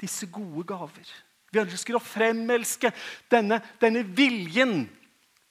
disse 0.00 0.26
gode 0.32 0.64
gaver. 0.70 1.12
Vi 1.52 1.60
ønsker 1.60 1.98
å 1.98 2.00
fremelske 2.00 2.92
denne, 3.30 3.60
denne 3.82 4.06
viljen 4.16 4.86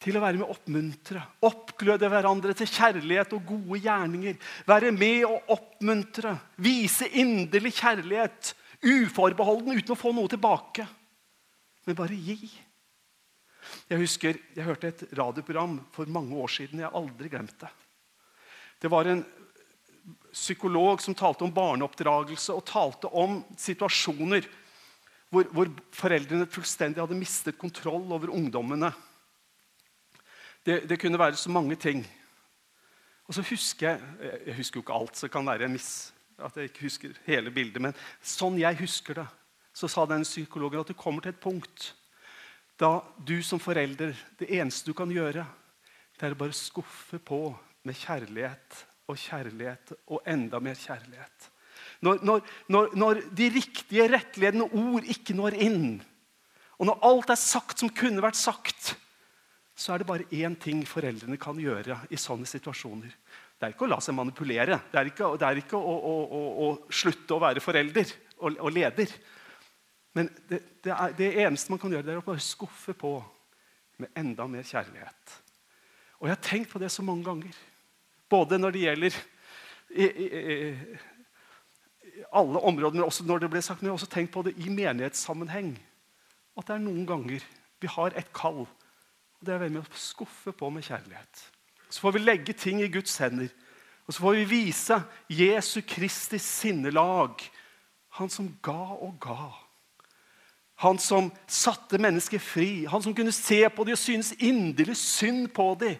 til 0.02 0.18
å 0.18 0.22
være 0.24 0.40
med 0.40 0.48
å 0.48 0.56
oppmuntre, 0.56 1.22
oppgløde 1.46 2.10
hverandre 2.10 2.56
til 2.58 2.70
kjærlighet 2.70 3.36
og 3.38 3.44
gode 3.52 3.82
gjerninger. 3.84 4.40
Være 4.70 4.90
med 4.96 5.28
å 5.28 5.36
oppmuntre, 5.54 6.34
vise 6.58 7.06
inderlig 7.22 7.76
kjærlighet, 7.78 8.56
uforbeholden 8.82 9.78
uten 9.78 9.94
å 9.94 10.00
få 10.00 10.14
noe 10.18 10.32
tilbake. 10.32 10.88
Men 11.86 11.98
bare 11.98 12.18
gi. 12.18 12.50
Jeg 13.92 14.02
husker 14.02 14.40
jeg 14.56 14.66
hørte 14.66 14.90
et 14.90 15.04
radioprogram 15.18 15.78
for 15.94 16.10
mange 16.10 16.34
år 16.42 16.50
siden. 16.50 16.82
Jeg 16.82 16.90
har 16.90 16.98
aldri 16.98 17.30
glemt 17.30 17.60
det. 17.62 17.70
Det 18.82 18.90
var 18.90 19.06
en 19.06 19.22
psykolog 20.32 21.02
som 21.04 21.14
talte 21.18 21.46
om 21.46 21.54
barneoppdragelse 21.54 22.56
og 22.56 22.66
talte 22.66 23.12
om 23.22 23.42
situasjoner 23.60 24.48
hvor, 25.32 25.46
hvor 25.54 25.70
foreldrene 25.96 26.50
fullstendig 26.50 27.04
hadde 27.04 27.20
mistet 27.20 27.60
kontroll 27.62 28.10
over 28.10 28.34
ungdommene. 28.34 28.90
Det, 30.66 30.84
det, 30.90 31.00
kunne 31.02 31.20
være 31.20 31.36
så 31.36 31.50
mange 31.50 31.76
ting. 31.76 32.04
Og 33.26 33.34
så 33.34 33.42
husker 33.50 33.88
Jeg 33.88 34.42
jeg 34.46 34.56
husker 34.56 34.78
jo 34.78 34.82
ikke 34.82 34.94
alt, 34.94 35.18
så 35.18 35.28
det 35.28 35.34
kan 35.34 35.46
være 35.46 35.66
en 35.66 35.74
miss, 35.74 36.14
at 36.38 36.58
jeg 36.58 36.70
ikke 36.70 36.82
husker 36.82 37.18
hele 37.26 37.52
bildet. 37.52 37.82
Men 37.82 37.96
sånn 38.22 38.60
jeg 38.60 38.78
husker 38.80 39.14
det, 39.14 39.28
så 39.74 39.88
sa 39.88 40.06
den 40.06 40.24
psykologen 40.24 40.82
at 40.82 40.88
du 40.88 40.94
kommer 40.94 41.22
til 41.22 41.34
et 41.34 41.42
punkt 41.42 41.94
da 42.82 43.02
du 43.18 43.44
som 43.46 43.60
forelder 43.62 44.16
Det 44.40 44.48
eneste 44.58 44.90
du 44.90 44.96
kan 44.98 45.12
gjøre, 45.14 45.46
det 46.18 46.26
er 46.26 46.34
å 46.34 46.40
bare 46.40 46.56
skuffe 46.58 47.20
på 47.22 47.52
med 47.86 47.98
kjærlighet 47.98 48.80
og 49.10 49.18
kjærlighet 49.18 49.94
og 50.08 50.22
enda 50.26 50.60
mer 50.60 50.78
kjærlighet. 50.78 51.50
Når, 52.02 52.24
når, 52.26 52.42
når, 52.74 52.90
når 52.98 53.22
de 53.38 53.50
riktige, 53.54 54.08
rettledende 54.10 54.66
ord 54.66 55.06
ikke 55.06 55.36
når 55.38 55.58
inn, 55.62 56.02
og 56.82 56.90
når 56.90 57.02
alt 57.06 57.34
er 57.34 57.42
sagt 57.42 57.82
som 57.82 57.94
kunne 57.94 58.24
vært 58.24 58.40
sagt, 58.40 58.96
så 59.82 59.96
er 59.96 60.02
det 60.02 60.10
bare 60.10 60.28
én 60.38 60.56
ting 60.62 60.84
foreldrene 60.86 61.40
kan 61.42 61.58
gjøre 61.58 62.04
i 62.14 62.20
sånne 62.20 62.46
situasjoner. 62.50 63.14
Det 63.58 63.66
er 63.66 63.74
ikke 63.74 63.88
å 63.88 63.92
la 63.92 63.98
seg 64.02 64.16
manipulere. 64.18 64.78
Det 64.92 65.00
er 65.00 65.10
ikke, 65.10 65.30
det 65.42 65.48
er 65.48 65.62
ikke 65.62 65.78
å, 65.78 65.94
å, 65.94 66.16
å, 66.22 66.42
å, 66.66 66.68
slutte 66.94 67.36
å 67.36 67.42
være 67.42 67.64
forelder 67.64 68.14
og, 68.40 68.58
og 68.58 68.74
leder. 68.74 69.14
Men 70.18 70.30
det, 70.50 70.60
det, 70.84 70.92
er, 70.94 71.16
det, 71.18 71.30
eneste 71.46 71.74
man 71.74 71.82
kan 71.82 71.94
gjøre, 71.94 72.06
det 72.06 72.14
er 72.14 72.22
å 72.22 72.26
bare 72.26 72.44
skuffe 72.44 72.94
på 72.98 73.16
med 74.02 74.12
enda 74.18 74.46
mer 74.50 74.66
kjærlighet. 74.68 75.38
Og 76.20 76.28
jeg 76.28 76.36
har 76.36 76.44
tenkt 76.46 76.74
på 76.74 76.82
det 76.82 76.92
så 76.94 77.06
mange 77.06 77.26
ganger. 77.26 77.62
Både 78.30 78.60
når 78.62 78.76
det 78.76 78.84
gjelder 78.84 79.18
i, 79.92 80.06
i, 80.06 80.28
i, 80.42 82.20
alle 82.38 82.62
områder, 82.70 83.00
men 83.00 83.08
også 83.08 83.26
når 83.26 83.46
det 83.46 83.50
ble 83.54 83.64
sagt, 83.66 83.82
men 83.82 83.90
jeg 83.90 83.96
har 83.96 84.02
også 84.02 84.12
tenkt 84.14 84.34
på 84.36 84.46
det 84.46 84.54
i 84.62 84.70
menighetssammenheng. 84.70 85.74
At 86.58 86.70
det 86.70 86.78
er 86.78 86.86
noen 86.86 87.08
ganger 87.10 87.50
vi 87.82 87.90
har 87.90 88.14
et 88.18 88.30
kall 88.36 88.66
Det 89.42 89.56
er 89.56 89.64
å 89.64 89.72
med 89.74 89.82
å 89.82 89.98
skuffe 89.98 90.54
på 90.54 90.70
med 90.70 90.86
kjærlighet. 90.86 91.44
Så 91.90 92.04
får 92.04 92.14
vi 92.16 92.22
legge 92.22 92.54
ting 92.54 92.82
i 92.84 92.92
Guds 92.92 93.18
hender. 93.18 93.50
Og 94.06 94.14
så 94.14 94.22
får 94.22 94.38
vi 94.38 94.46
vise 94.52 94.98
Jesu 95.34 95.82
Kristi 95.82 96.38
sinnelag. 96.42 97.42
Han 98.20 98.30
som 98.30 98.52
ga 98.64 98.96
og 99.02 99.18
ga. 99.24 99.50
Han 100.86 101.00
som 101.02 101.32
satte 101.50 102.00
mennesker 102.02 102.42
fri. 102.42 102.86
Han 102.86 103.02
som 103.02 103.16
kunne 103.18 103.34
se 103.34 103.64
på 103.70 103.86
dem 103.86 103.98
og 103.98 104.02
synes 104.02 104.34
inderlig 104.38 104.98
synd 104.98 105.50
på 105.56 105.72
dem. 105.82 105.98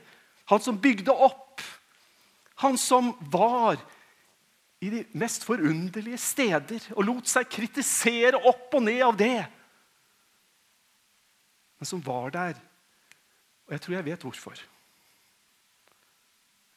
Han 0.50 0.62
som 0.62 0.80
bygde 0.82 1.14
opp. 1.14 1.62
Han 2.62 2.78
som 2.78 3.14
var 3.34 3.82
i 4.82 4.90
de 4.90 5.04
mest 5.18 5.46
forunderlige 5.46 6.18
steder 6.18 6.92
og 6.96 7.06
lot 7.06 7.30
seg 7.30 7.50
kritisere 7.50 8.38
opp 8.38 8.74
og 8.78 8.86
ned 8.86 9.02
av 9.06 9.18
det. 9.18 9.40
Men 11.82 11.90
som 11.90 12.02
var 12.06 12.34
der 12.34 12.58
og 13.72 13.76
jeg 13.78 13.82
tror 13.82 13.94
jeg 13.96 14.06
vet 14.06 14.24
hvorfor. 14.28 14.62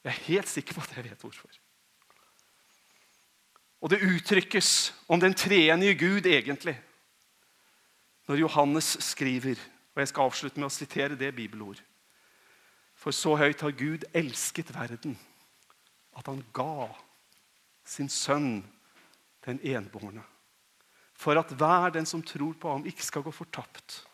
Jeg 0.03 0.11
er 0.13 0.23
helt 0.29 0.47
sikker 0.47 0.77
på 0.77 0.83
at 0.85 0.93
jeg 0.95 1.03
vet 1.09 1.25
hvorfor. 1.25 1.49
Og 3.83 3.91
det 3.91 3.99
uttrykkes 4.07 4.69
om 5.11 5.19
den 5.19 5.35
treenige 5.35 5.97
Gud 5.99 6.29
egentlig. 6.31 6.77
Når 8.27 8.39
Johannes 8.45 8.95
skriver, 9.03 9.59
og 9.95 9.99
jeg 9.99 10.07
skal 10.07 10.29
avslutte 10.31 10.63
med 10.63 10.69
å 10.69 10.73
sitere 10.73 11.19
det 11.19 11.35
bibelord 11.35 11.83
For 12.95 13.11
så 13.11 13.35
høyt 13.35 13.59
har 13.59 13.75
Gud 13.75 14.07
elsket 14.15 14.71
verden, 14.71 15.19
at 16.15 16.31
han 16.31 16.45
ga 16.55 16.87
sin 17.83 18.07
sønn, 18.09 18.63
den 19.43 19.59
enbårne, 19.59 20.23
for 21.13 21.35
at 21.35 21.51
hver 21.51 21.91
den 21.91 22.07
som 22.07 22.23
tror 22.23 22.55
på 22.55 22.71
ham, 22.71 22.87
ikke 22.87 23.03
skal 23.03 23.21
gå 23.27 23.35
fortapt, 23.35 24.05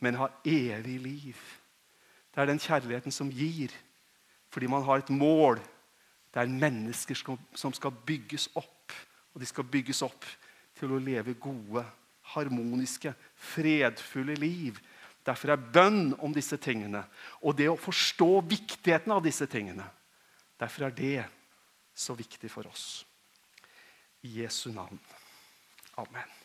men 0.00 0.16
ha 0.16 0.32
evig 0.48 0.96
liv. 1.04 1.59
Det 2.30 2.40
er 2.42 2.50
den 2.50 2.62
kjærligheten 2.62 3.12
som 3.12 3.30
gir, 3.30 3.72
fordi 4.50 4.66
man 4.70 4.84
har 4.86 5.02
et 5.02 5.10
mål. 5.10 5.60
Det 6.34 6.42
er 6.42 6.52
mennesker 6.52 7.18
som 7.54 7.72
skal 7.74 7.94
bygges 8.06 8.48
opp. 8.54 8.92
Og 9.34 9.40
de 9.42 9.46
skal 9.46 9.66
bygges 9.66 10.02
opp 10.02 10.24
til 10.78 10.92
å 10.94 11.02
leve 11.02 11.36
gode, 11.38 11.84
harmoniske, 12.34 13.12
fredfulle 13.34 14.34
liv. 14.38 14.78
Derfor 15.26 15.52
er 15.52 15.70
bønn 15.74 16.14
om 16.18 16.34
disse 16.34 16.56
tingene 16.56 17.04
og 17.44 17.56
det 17.58 17.68
å 17.70 17.78
forstå 17.78 18.40
viktigheten 18.48 19.12
av 19.12 19.24
disse 19.24 19.46
tingene 19.50 19.86
Derfor 20.60 20.84
er 20.84 20.90
det 20.90 21.24
så 21.96 22.12
viktig 22.14 22.50
for 22.52 22.68
oss. 22.68 23.06
I 24.22 24.42
Jesu 24.42 24.68
navn. 24.72 25.00
Amen. 25.96 26.39